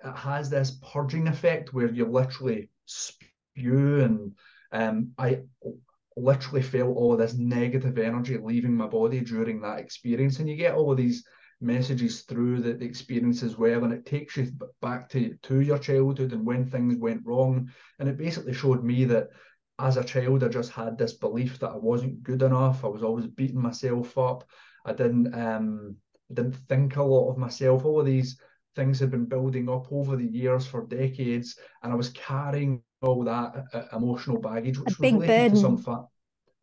it 0.04 0.16
has 0.16 0.50
this 0.50 0.80
purging 0.92 1.28
effect 1.28 1.74
where 1.74 1.92
you 1.92 2.06
literally 2.06 2.70
spew 2.86 4.02
and 4.02 4.32
um, 4.72 5.12
I 5.18 5.42
literally 6.16 6.64
felt 6.64 6.98
all 6.98 7.14
of 7.14 7.20
this 7.20 7.36
negative 7.36 7.98
energy 8.00 8.38
leaving 8.38 8.74
my 8.74 8.88
body 8.88 9.22
during 9.22 9.62
that 9.62 9.80
experience, 9.80 10.40
and 10.40 10.50
you 10.50 10.56
get 10.56 10.74
all 10.74 10.92
of 10.92 10.98
these 10.98 11.24
messages 11.60 12.22
through 12.22 12.62
the, 12.62 12.74
the 12.74 12.86
experience 12.86 13.42
as 13.44 13.58
well 13.58 13.84
and 13.84 13.94
it 13.94 14.06
takes 14.06 14.38
you 14.38 14.52
back 14.82 15.10
to 15.10 15.36
to 15.42 15.62
your 15.62 15.80
childhood 15.80 16.32
and 16.34 16.46
when 16.46 16.66
things 16.66 16.98
went 16.98 17.26
wrong. 17.26 17.70
And 18.00 18.08
it 18.08 18.18
basically 18.18 18.54
showed 18.54 18.84
me 18.84 19.06
that 19.06 19.30
as 19.80 19.98
a 19.98 20.04
child 20.04 20.44
i 20.44 20.48
just 20.48 20.72
had 20.72 20.98
this 20.98 21.14
belief 21.14 21.60
that 21.60 21.70
i 21.70 21.78
wasn't 21.78 22.24
good 22.24 22.42
enough. 22.42 22.84
I 22.84 22.88
was 22.88 23.04
always 23.04 23.28
beating 23.28 23.62
myself 23.62 24.18
up. 24.18 24.44
I 24.86 24.94
didn't 24.94 25.34
um 25.34 25.96
I 26.30 26.34
didn't 26.36 26.58
think 26.68 26.96
a 26.98 27.04
lot 27.04 27.30
of 27.30 27.38
myself. 27.38 27.86
All 27.86 28.00
of 28.00 28.06
these 28.06 28.40
things 28.78 29.00
had 29.00 29.10
been 29.10 29.26
building 29.26 29.68
up 29.68 29.92
over 29.92 30.16
the 30.16 30.26
years 30.26 30.66
for 30.68 30.86
decades 30.86 31.58
and 31.82 31.92
i 31.92 31.96
was 31.96 32.10
carrying 32.10 32.80
all 33.02 33.24
that 33.24 33.66
uh, 33.74 33.84
emotional 33.98 34.40
baggage 34.40 34.78
which 34.80 35.00
a 35.00 35.02
was 35.02 35.12
related 35.12 35.28
burden. 35.28 35.52
to 35.52 35.58
some 35.58 35.78
fat 35.78 36.04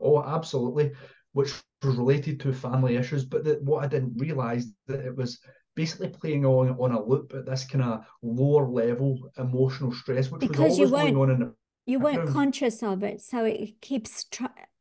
oh 0.00 0.22
absolutely 0.22 0.92
which 1.32 1.52
related 1.84 2.40
to 2.40 2.52
family 2.52 2.96
issues. 2.96 3.24
But 3.24 3.44
that 3.44 3.62
what 3.62 3.84
I 3.84 3.86
didn't 3.86 4.14
realise 4.16 4.66
that 4.86 5.00
it 5.00 5.16
was 5.16 5.38
basically 5.74 6.08
playing 6.08 6.44
on 6.46 6.70
on 6.78 6.92
a 6.92 7.02
loop 7.02 7.32
at 7.34 7.46
this 7.46 7.64
kind 7.64 7.84
of 7.84 8.04
lower 8.22 8.68
level 8.68 9.30
emotional 9.38 9.92
stress, 9.92 10.30
which 10.30 10.40
because 10.40 10.78
was 10.78 10.92
always 10.92 11.12
going 11.12 11.16
on 11.16 11.30
in 11.30 11.38
the 11.40 11.54
you 11.86 11.98
weren't 11.98 12.30
conscious 12.30 12.82
of 12.82 13.02
it, 13.02 13.20
so 13.20 13.44
it 13.44 13.80
keeps 13.80 14.24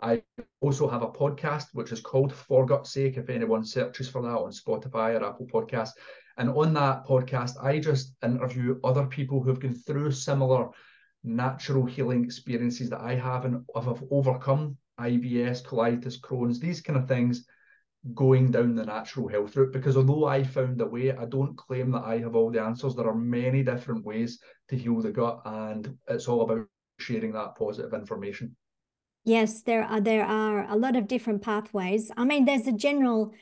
I 0.00 0.22
also 0.60 0.88
have 0.88 1.02
a 1.02 1.08
podcast 1.08 1.64
which 1.72 1.90
is 1.90 2.00
called 2.00 2.32
For 2.32 2.64
Gut's 2.64 2.92
Sake. 2.92 3.16
If 3.16 3.28
anyone 3.28 3.64
searches 3.64 4.08
for 4.08 4.22
that 4.22 4.28
on 4.28 4.52
Spotify 4.52 5.18
or 5.18 5.24
Apple 5.24 5.48
Podcast, 5.52 5.90
and 6.36 6.50
on 6.50 6.72
that 6.74 7.04
podcast, 7.04 7.60
I 7.60 7.80
just 7.80 8.14
interview 8.22 8.78
other 8.84 9.06
people 9.06 9.42
who've 9.42 9.58
gone 9.58 9.74
through 9.74 10.12
similar 10.12 10.68
natural 11.24 11.86
healing 11.86 12.24
experiences 12.24 12.88
that 12.90 13.00
I 13.00 13.16
have 13.16 13.44
and 13.44 13.64
have 13.74 14.04
overcome 14.12 14.76
IBS, 15.00 15.64
colitis, 15.64 16.20
Crohn's, 16.20 16.60
these 16.60 16.80
kind 16.80 16.96
of 16.96 17.08
things 17.08 17.44
going 18.14 18.50
down 18.50 18.74
the 18.74 18.84
natural 18.84 19.28
health 19.28 19.56
route 19.56 19.72
because 19.72 19.96
although 19.96 20.24
I 20.26 20.42
found 20.42 20.80
a 20.80 20.86
way, 20.86 21.12
I 21.12 21.24
don't 21.24 21.56
claim 21.56 21.90
that 21.92 22.04
I 22.04 22.18
have 22.18 22.34
all 22.34 22.50
the 22.50 22.62
answers. 22.62 22.94
There 22.94 23.08
are 23.08 23.14
many 23.14 23.62
different 23.62 24.04
ways 24.04 24.38
to 24.68 24.76
heal 24.76 25.00
the 25.00 25.10
gut, 25.10 25.42
and 25.44 25.96
it's 26.08 26.28
all 26.28 26.42
about 26.42 26.66
sharing 26.98 27.32
that 27.32 27.56
positive 27.56 27.92
information. 27.94 28.56
Yes, 29.24 29.62
there 29.62 29.84
are 29.84 30.00
there 30.00 30.24
are 30.24 30.68
a 30.68 30.76
lot 30.76 30.96
of 30.96 31.08
different 31.08 31.42
pathways. 31.42 32.10
I 32.16 32.24
mean, 32.24 32.44
there's 32.44 32.66
a 32.66 32.72
general 32.72 33.34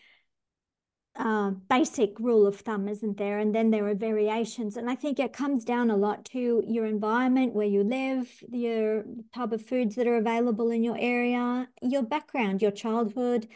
uh, 1.18 1.50
basic 1.68 2.18
rule 2.18 2.46
of 2.46 2.56
thumb, 2.56 2.88
isn't 2.88 3.16
there? 3.16 3.38
And 3.38 3.54
then 3.54 3.70
there 3.70 3.86
are 3.86 3.94
variations. 3.94 4.76
And 4.76 4.90
I 4.90 4.94
think 4.94 5.18
it 5.18 5.32
comes 5.32 5.64
down 5.64 5.90
a 5.90 5.96
lot 5.96 6.24
to 6.26 6.62
your 6.66 6.86
environment, 6.86 7.54
where 7.54 7.66
you 7.66 7.82
live, 7.82 8.28
your 8.50 9.04
type 9.34 9.52
of 9.52 9.64
foods 9.64 9.96
that 9.96 10.06
are 10.06 10.16
available 10.16 10.70
in 10.70 10.82
your 10.82 10.96
area, 10.98 11.68
your 11.82 12.02
background, 12.02 12.62
your 12.62 12.70
childhood, 12.70 13.48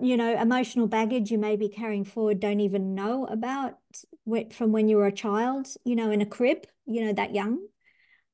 you 0.00 0.16
know, 0.16 0.40
emotional 0.40 0.86
baggage 0.86 1.30
you 1.30 1.38
may 1.38 1.56
be 1.56 1.68
carrying 1.68 2.04
forward 2.04 2.40
don't 2.40 2.60
even 2.60 2.94
know 2.94 3.26
about 3.26 3.74
from 4.52 4.72
when 4.72 4.88
you 4.88 4.96
were 4.96 5.06
a 5.06 5.12
child, 5.12 5.68
you 5.84 5.96
know, 5.96 6.10
in 6.10 6.20
a 6.20 6.26
crib, 6.26 6.66
you 6.86 7.04
know, 7.04 7.12
that 7.12 7.34
young. 7.34 7.58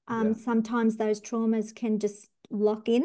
Um, 0.09 0.29
yeah. 0.29 0.35
Sometimes 0.35 0.97
those 0.97 1.21
traumas 1.21 1.75
can 1.75 1.99
just 1.99 2.29
lock 2.51 2.89
in. 2.89 3.05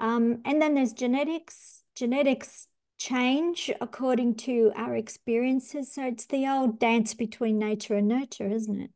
Um, 0.00 0.40
and 0.44 0.60
then 0.60 0.74
there's 0.74 0.92
genetics. 0.92 1.82
Genetics 1.94 2.68
change 2.98 3.70
according 3.80 4.34
to 4.34 4.72
our 4.76 4.96
experiences. 4.96 5.92
So 5.92 6.06
it's 6.06 6.26
the 6.26 6.46
old 6.46 6.78
dance 6.78 7.14
between 7.14 7.58
nature 7.58 7.94
and 7.94 8.08
nurture, 8.08 8.48
isn't 8.48 8.80
it? 8.80 8.90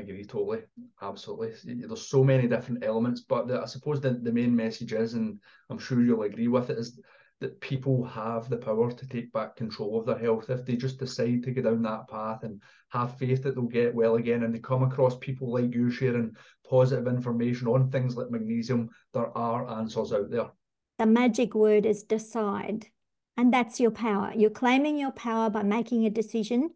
I 0.00 0.02
agree 0.02 0.24
totally, 0.24 0.60
absolutely. 1.02 1.48
Mm. 1.66 1.86
There's 1.86 2.08
so 2.08 2.24
many 2.24 2.48
different 2.48 2.84
elements, 2.84 3.20
but 3.20 3.48
the, 3.48 3.60
I 3.60 3.66
suppose 3.66 4.00
the, 4.00 4.10
the 4.10 4.32
main 4.32 4.56
message 4.56 4.92
is, 4.92 5.14
and 5.14 5.38
I'm 5.68 5.78
sure 5.78 6.00
you'll 6.00 6.22
agree 6.22 6.48
with 6.48 6.70
it, 6.70 6.78
is 6.78 6.98
that 7.40 7.60
people 7.60 8.04
have 8.04 8.48
the 8.48 8.56
power 8.56 8.90
to 8.90 9.08
take 9.08 9.32
back 9.32 9.56
control 9.56 9.98
of 9.98 10.06
their 10.06 10.18
health 10.18 10.48
if 10.48 10.64
they 10.64 10.76
just 10.76 10.98
decide 10.98 11.42
to 11.42 11.50
go 11.50 11.62
down 11.62 11.82
that 11.82 12.08
path 12.08 12.44
and 12.44 12.62
have 12.88 13.18
faith 13.18 13.42
that 13.42 13.54
they'll 13.54 13.64
get 13.64 13.94
well 13.94 14.16
again. 14.16 14.42
And 14.42 14.54
they 14.54 14.58
come 14.58 14.82
across 14.82 15.16
people 15.18 15.52
like 15.52 15.74
you 15.74 15.90
sharing 15.90 16.34
positive 16.68 17.06
information 17.06 17.66
on 17.66 17.90
things 17.90 18.16
like 18.16 18.30
magnesium. 18.30 18.88
There 19.12 19.36
are 19.36 19.68
answers 19.80 20.12
out 20.12 20.30
there. 20.30 20.50
The 20.98 21.06
magic 21.06 21.54
word 21.54 21.84
is 21.84 22.04
decide, 22.04 22.86
and 23.36 23.52
that's 23.52 23.80
your 23.80 23.90
power. 23.90 24.32
You're 24.34 24.50
claiming 24.50 24.98
your 24.98 25.12
power 25.12 25.50
by 25.50 25.62
making 25.62 26.06
a 26.06 26.10
decision 26.10 26.70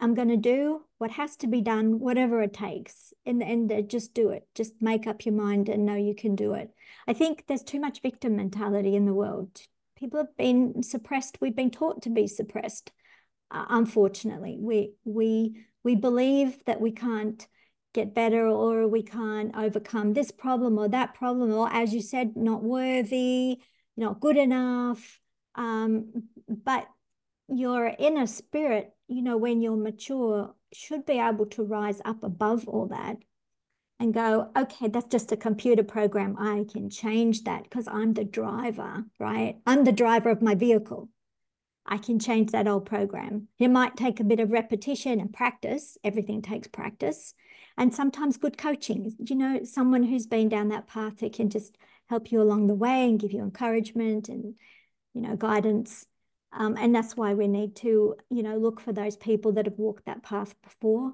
I'm 0.00 0.14
going 0.14 0.28
to 0.28 0.36
do 0.36 0.82
what 0.98 1.12
has 1.12 1.36
to 1.36 1.46
be 1.46 1.60
done, 1.60 1.98
whatever 1.98 2.42
it 2.42 2.52
takes. 2.52 3.12
And, 3.24 3.42
and 3.42 3.70
uh, 3.70 3.80
just 3.82 4.14
do 4.14 4.30
it. 4.30 4.46
Just 4.54 4.74
make 4.80 5.06
up 5.06 5.24
your 5.24 5.34
mind 5.34 5.68
and 5.68 5.86
know 5.86 5.94
you 5.94 6.14
can 6.14 6.34
do 6.34 6.54
it. 6.54 6.70
I 7.06 7.12
think 7.12 7.44
there's 7.46 7.62
too 7.62 7.80
much 7.80 8.02
victim 8.02 8.36
mentality 8.36 8.96
in 8.96 9.06
the 9.06 9.14
world. 9.14 9.60
People 9.96 10.18
have 10.18 10.36
been 10.36 10.82
suppressed. 10.82 11.38
We've 11.40 11.56
been 11.56 11.70
taught 11.70 12.02
to 12.02 12.10
be 12.10 12.26
suppressed. 12.26 12.90
Uh, 13.50 13.66
unfortunately, 13.68 14.58
we 14.60 14.94
we 15.04 15.64
we 15.84 15.94
believe 15.94 16.64
that 16.64 16.80
we 16.80 16.90
can't 16.90 17.46
get 17.92 18.14
better 18.14 18.46
or 18.46 18.88
we 18.88 19.02
can't 19.02 19.56
overcome 19.56 20.12
this 20.12 20.30
problem 20.30 20.78
or 20.78 20.88
that 20.88 21.14
problem 21.14 21.52
or, 21.52 21.72
as 21.72 21.94
you 21.94 22.00
said, 22.00 22.36
not 22.36 22.62
worthy, 22.62 23.58
not 23.96 24.20
good 24.20 24.36
enough. 24.36 25.20
Um, 25.54 26.24
but 26.48 26.88
your 27.48 27.94
inner 27.98 28.26
spirit 28.26 28.93
you 29.08 29.22
know, 29.22 29.36
when 29.36 29.60
you're 29.60 29.76
mature, 29.76 30.54
should 30.72 31.06
be 31.06 31.18
able 31.18 31.46
to 31.46 31.62
rise 31.62 32.00
up 32.04 32.22
above 32.22 32.68
all 32.68 32.86
that 32.86 33.16
and 34.00 34.12
go, 34.12 34.50
okay, 34.56 34.88
that's 34.88 35.06
just 35.06 35.32
a 35.32 35.36
computer 35.36 35.84
program. 35.84 36.36
I 36.38 36.64
can 36.70 36.90
change 36.90 37.44
that 37.44 37.64
because 37.64 37.86
I'm 37.86 38.14
the 38.14 38.24
driver, 38.24 39.04
right? 39.18 39.58
I'm 39.66 39.84
the 39.84 39.92
driver 39.92 40.30
of 40.30 40.42
my 40.42 40.54
vehicle. 40.54 41.08
I 41.86 41.98
can 41.98 42.18
change 42.18 42.50
that 42.50 42.66
old 42.66 42.86
program. 42.86 43.48
It 43.58 43.68
might 43.68 43.96
take 43.96 44.18
a 44.18 44.24
bit 44.24 44.40
of 44.40 44.52
repetition 44.52 45.20
and 45.20 45.32
practice. 45.32 45.98
Everything 46.02 46.40
takes 46.40 46.66
practice. 46.66 47.34
And 47.76 47.94
sometimes 47.94 48.36
good 48.36 48.56
coaching, 48.56 49.14
you 49.18 49.36
know, 49.36 49.64
someone 49.64 50.04
who's 50.04 50.26
been 50.26 50.48
down 50.48 50.68
that 50.68 50.86
path 50.86 51.20
who 51.20 51.28
can 51.28 51.50
just 51.50 51.76
help 52.08 52.32
you 52.32 52.40
along 52.40 52.68
the 52.68 52.74
way 52.74 53.04
and 53.04 53.18
give 53.18 53.32
you 53.32 53.42
encouragement 53.42 54.28
and, 54.28 54.54
you 55.12 55.20
know, 55.20 55.36
guidance. 55.36 56.06
Um, 56.56 56.76
and 56.78 56.94
that's 56.94 57.16
why 57.16 57.34
we 57.34 57.48
need 57.48 57.74
to, 57.76 58.14
you 58.30 58.42
know, 58.42 58.56
look 58.56 58.80
for 58.80 58.92
those 58.92 59.16
people 59.16 59.52
that 59.52 59.66
have 59.66 59.78
walked 59.78 60.06
that 60.06 60.22
path 60.22 60.54
before. 60.62 61.12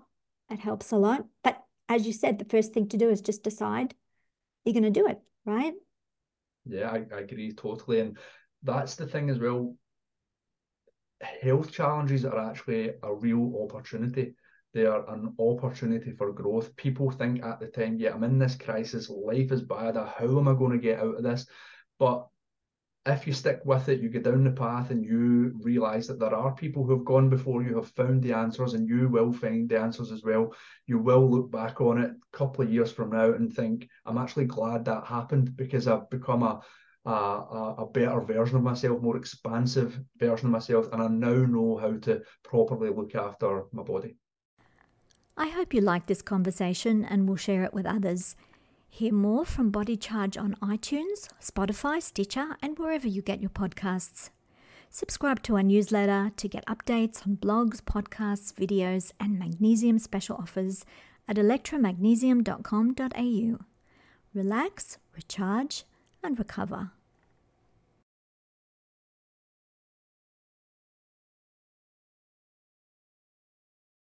It 0.50 0.60
helps 0.60 0.92
a 0.92 0.96
lot. 0.96 1.24
But 1.42 1.62
as 1.88 2.06
you 2.06 2.12
said, 2.12 2.38
the 2.38 2.44
first 2.44 2.74
thing 2.74 2.88
to 2.88 2.96
do 2.96 3.08
is 3.08 3.20
just 3.20 3.42
decide 3.42 3.94
you're 4.64 4.74
going 4.74 4.82
to 4.82 4.90
do 4.90 5.06
it, 5.06 5.20
right? 5.46 5.72
Yeah, 6.66 6.90
I, 6.90 7.04
I 7.14 7.20
agree 7.20 7.52
totally. 7.52 8.00
And 8.00 8.18
that's 8.62 8.96
the 8.96 9.06
thing 9.06 9.30
as 9.30 9.38
well. 9.38 9.76
Health 11.42 11.72
challenges 11.72 12.24
are 12.24 12.38
actually 12.38 12.92
a 13.02 13.14
real 13.14 13.62
opportunity. 13.62 14.34
They 14.72 14.86
are 14.86 15.08
an 15.12 15.34
opportunity 15.38 16.12
for 16.12 16.32
growth. 16.32 16.76
People 16.76 17.10
think 17.10 17.42
at 17.42 17.60
the 17.60 17.66
time, 17.66 17.96
yeah, 17.98 18.14
I'm 18.14 18.24
in 18.24 18.38
this 18.38 18.54
crisis, 18.56 19.10
life 19.10 19.50
is 19.50 19.62
bad. 19.62 19.96
How 19.96 20.38
am 20.38 20.48
I 20.48 20.54
going 20.54 20.72
to 20.72 20.78
get 20.78 21.00
out 21.00 21.16
of 21.16 21.22
this? 21.22 21.46
But 21.98 22.28
if 23.06 23.26
you 23.26 23.32
stick 23.32 23.60
with 23.64 23.88
it, 23.88 24.00
you 24.00 24.08
get 24.08 24.24
down 24.24 24.44
the 24.44 24.50
path 24.50 24.90
and 24.90 25.04
you 25.04 25.52
realize 25.62 26.06
that 26.06 26.18
there 26.18 26.34
are 26.34 26.54
people 26.54 26.84
who 26.84 26.92
have 26.92 27.04
gone 27.04 27.30
before 27.30 27.62
you, 27.62 27.76
have 27.76 27.90
found 27.92 28.22
the 28.22 28.32
answers, 28.32 28.74
and 28.74 28.88
you 28.88 29.08
will 29.08 29.32
find 29.32 29.68
the 29.68 29.80
answers 29.80 30.12
as 30.12 30.22
well. 30.22 30.54
You 30.86 30.98
will 30.98 31.28
look 31.28 31.50
back 31.50 31.80
on 31.80 31.98
it 31.98 32.10
a 32.10 32.36
couple 32.36 32.62
of 32.62 32.72
years 32.72 32.92
from 32.92 33.10
now 33.10 33.32
and 33.32 33.52
think, 33.52 33.88
I'm 34.04 34.18
actually 34.18 34.46
glad 34.46 34.84
that 34.84 35.04
happened 35.04 35.56
because 35.56 35.88
I've 35.88 36.10
become 36.10 36.42
a 36.42 36.60
a, 37.06 37.74
a 37.78 37.86
better 37.86 38.20
version 38.20 38.56
of 38.56 38.62
myself, 38.62 39.00
more 39.00 39.16
expansive 39.16 39.98
version 40.18 40.46
of 40.46 40.52
myself, 40.52 40.88
and 40.92 41.02
I 41.02 41.08
now 41.08 41.46
know 41.46 41.76
how 41.76 41.96
to 41.98 42.22
properly 42.42 42.90
look 42.90 43.14
after 43.14 43.64
my 43.72 43.82
body. 43.82 44.16
I 45.36 45.48
hope 45.48 45.72
you 45.72 45.80
like 45.80 46.06
this 46.06 46.22
conversation 46.22 47.04
and 47.04 47.26
will 47.26 47.36
share 47.36 47.64
it 47.64 47.72
with 47.72 47.86
others. 47.86 48.36
Hear 48.92 49.14
more 49.14 49.46
from 49.46 49.70
Body 49.70 49.96
Charge 49.96 50.36
on 50.36 50.56
iTunes, 50.56 51.28
Spotify, 51.40 52.02
Stitcher, 52.02 52.56
and 52.60 52.76
wherever 52.78 53.06
you 53.08 53.22
get 53.22 53.40
your 53.40 53.50
podcasts. 53.50 54.30
Subscribe 54.90 55.42
to 55.44 55.54
our 55.56 55.62
newsletter 55.62 56.32
to 56.36 56.48
get 56.48 56.66
updates 56.66 57.24
on 57.26 57.36
blogs, 57.36 57.80
podcasts, 57.80 58.52
videos, 58.52 59.12
and 59.20 59.38
magnesium 59.38 60.00
special 60.00 60.36
offers 60.36 60.84
at 61.28 61.36
electromagnesium.com.au. 61.36 63.64
Relax, 64.34 64.98
recharge, 65.14 65.84
and 66.22 66.38
recover. 66.38 66.90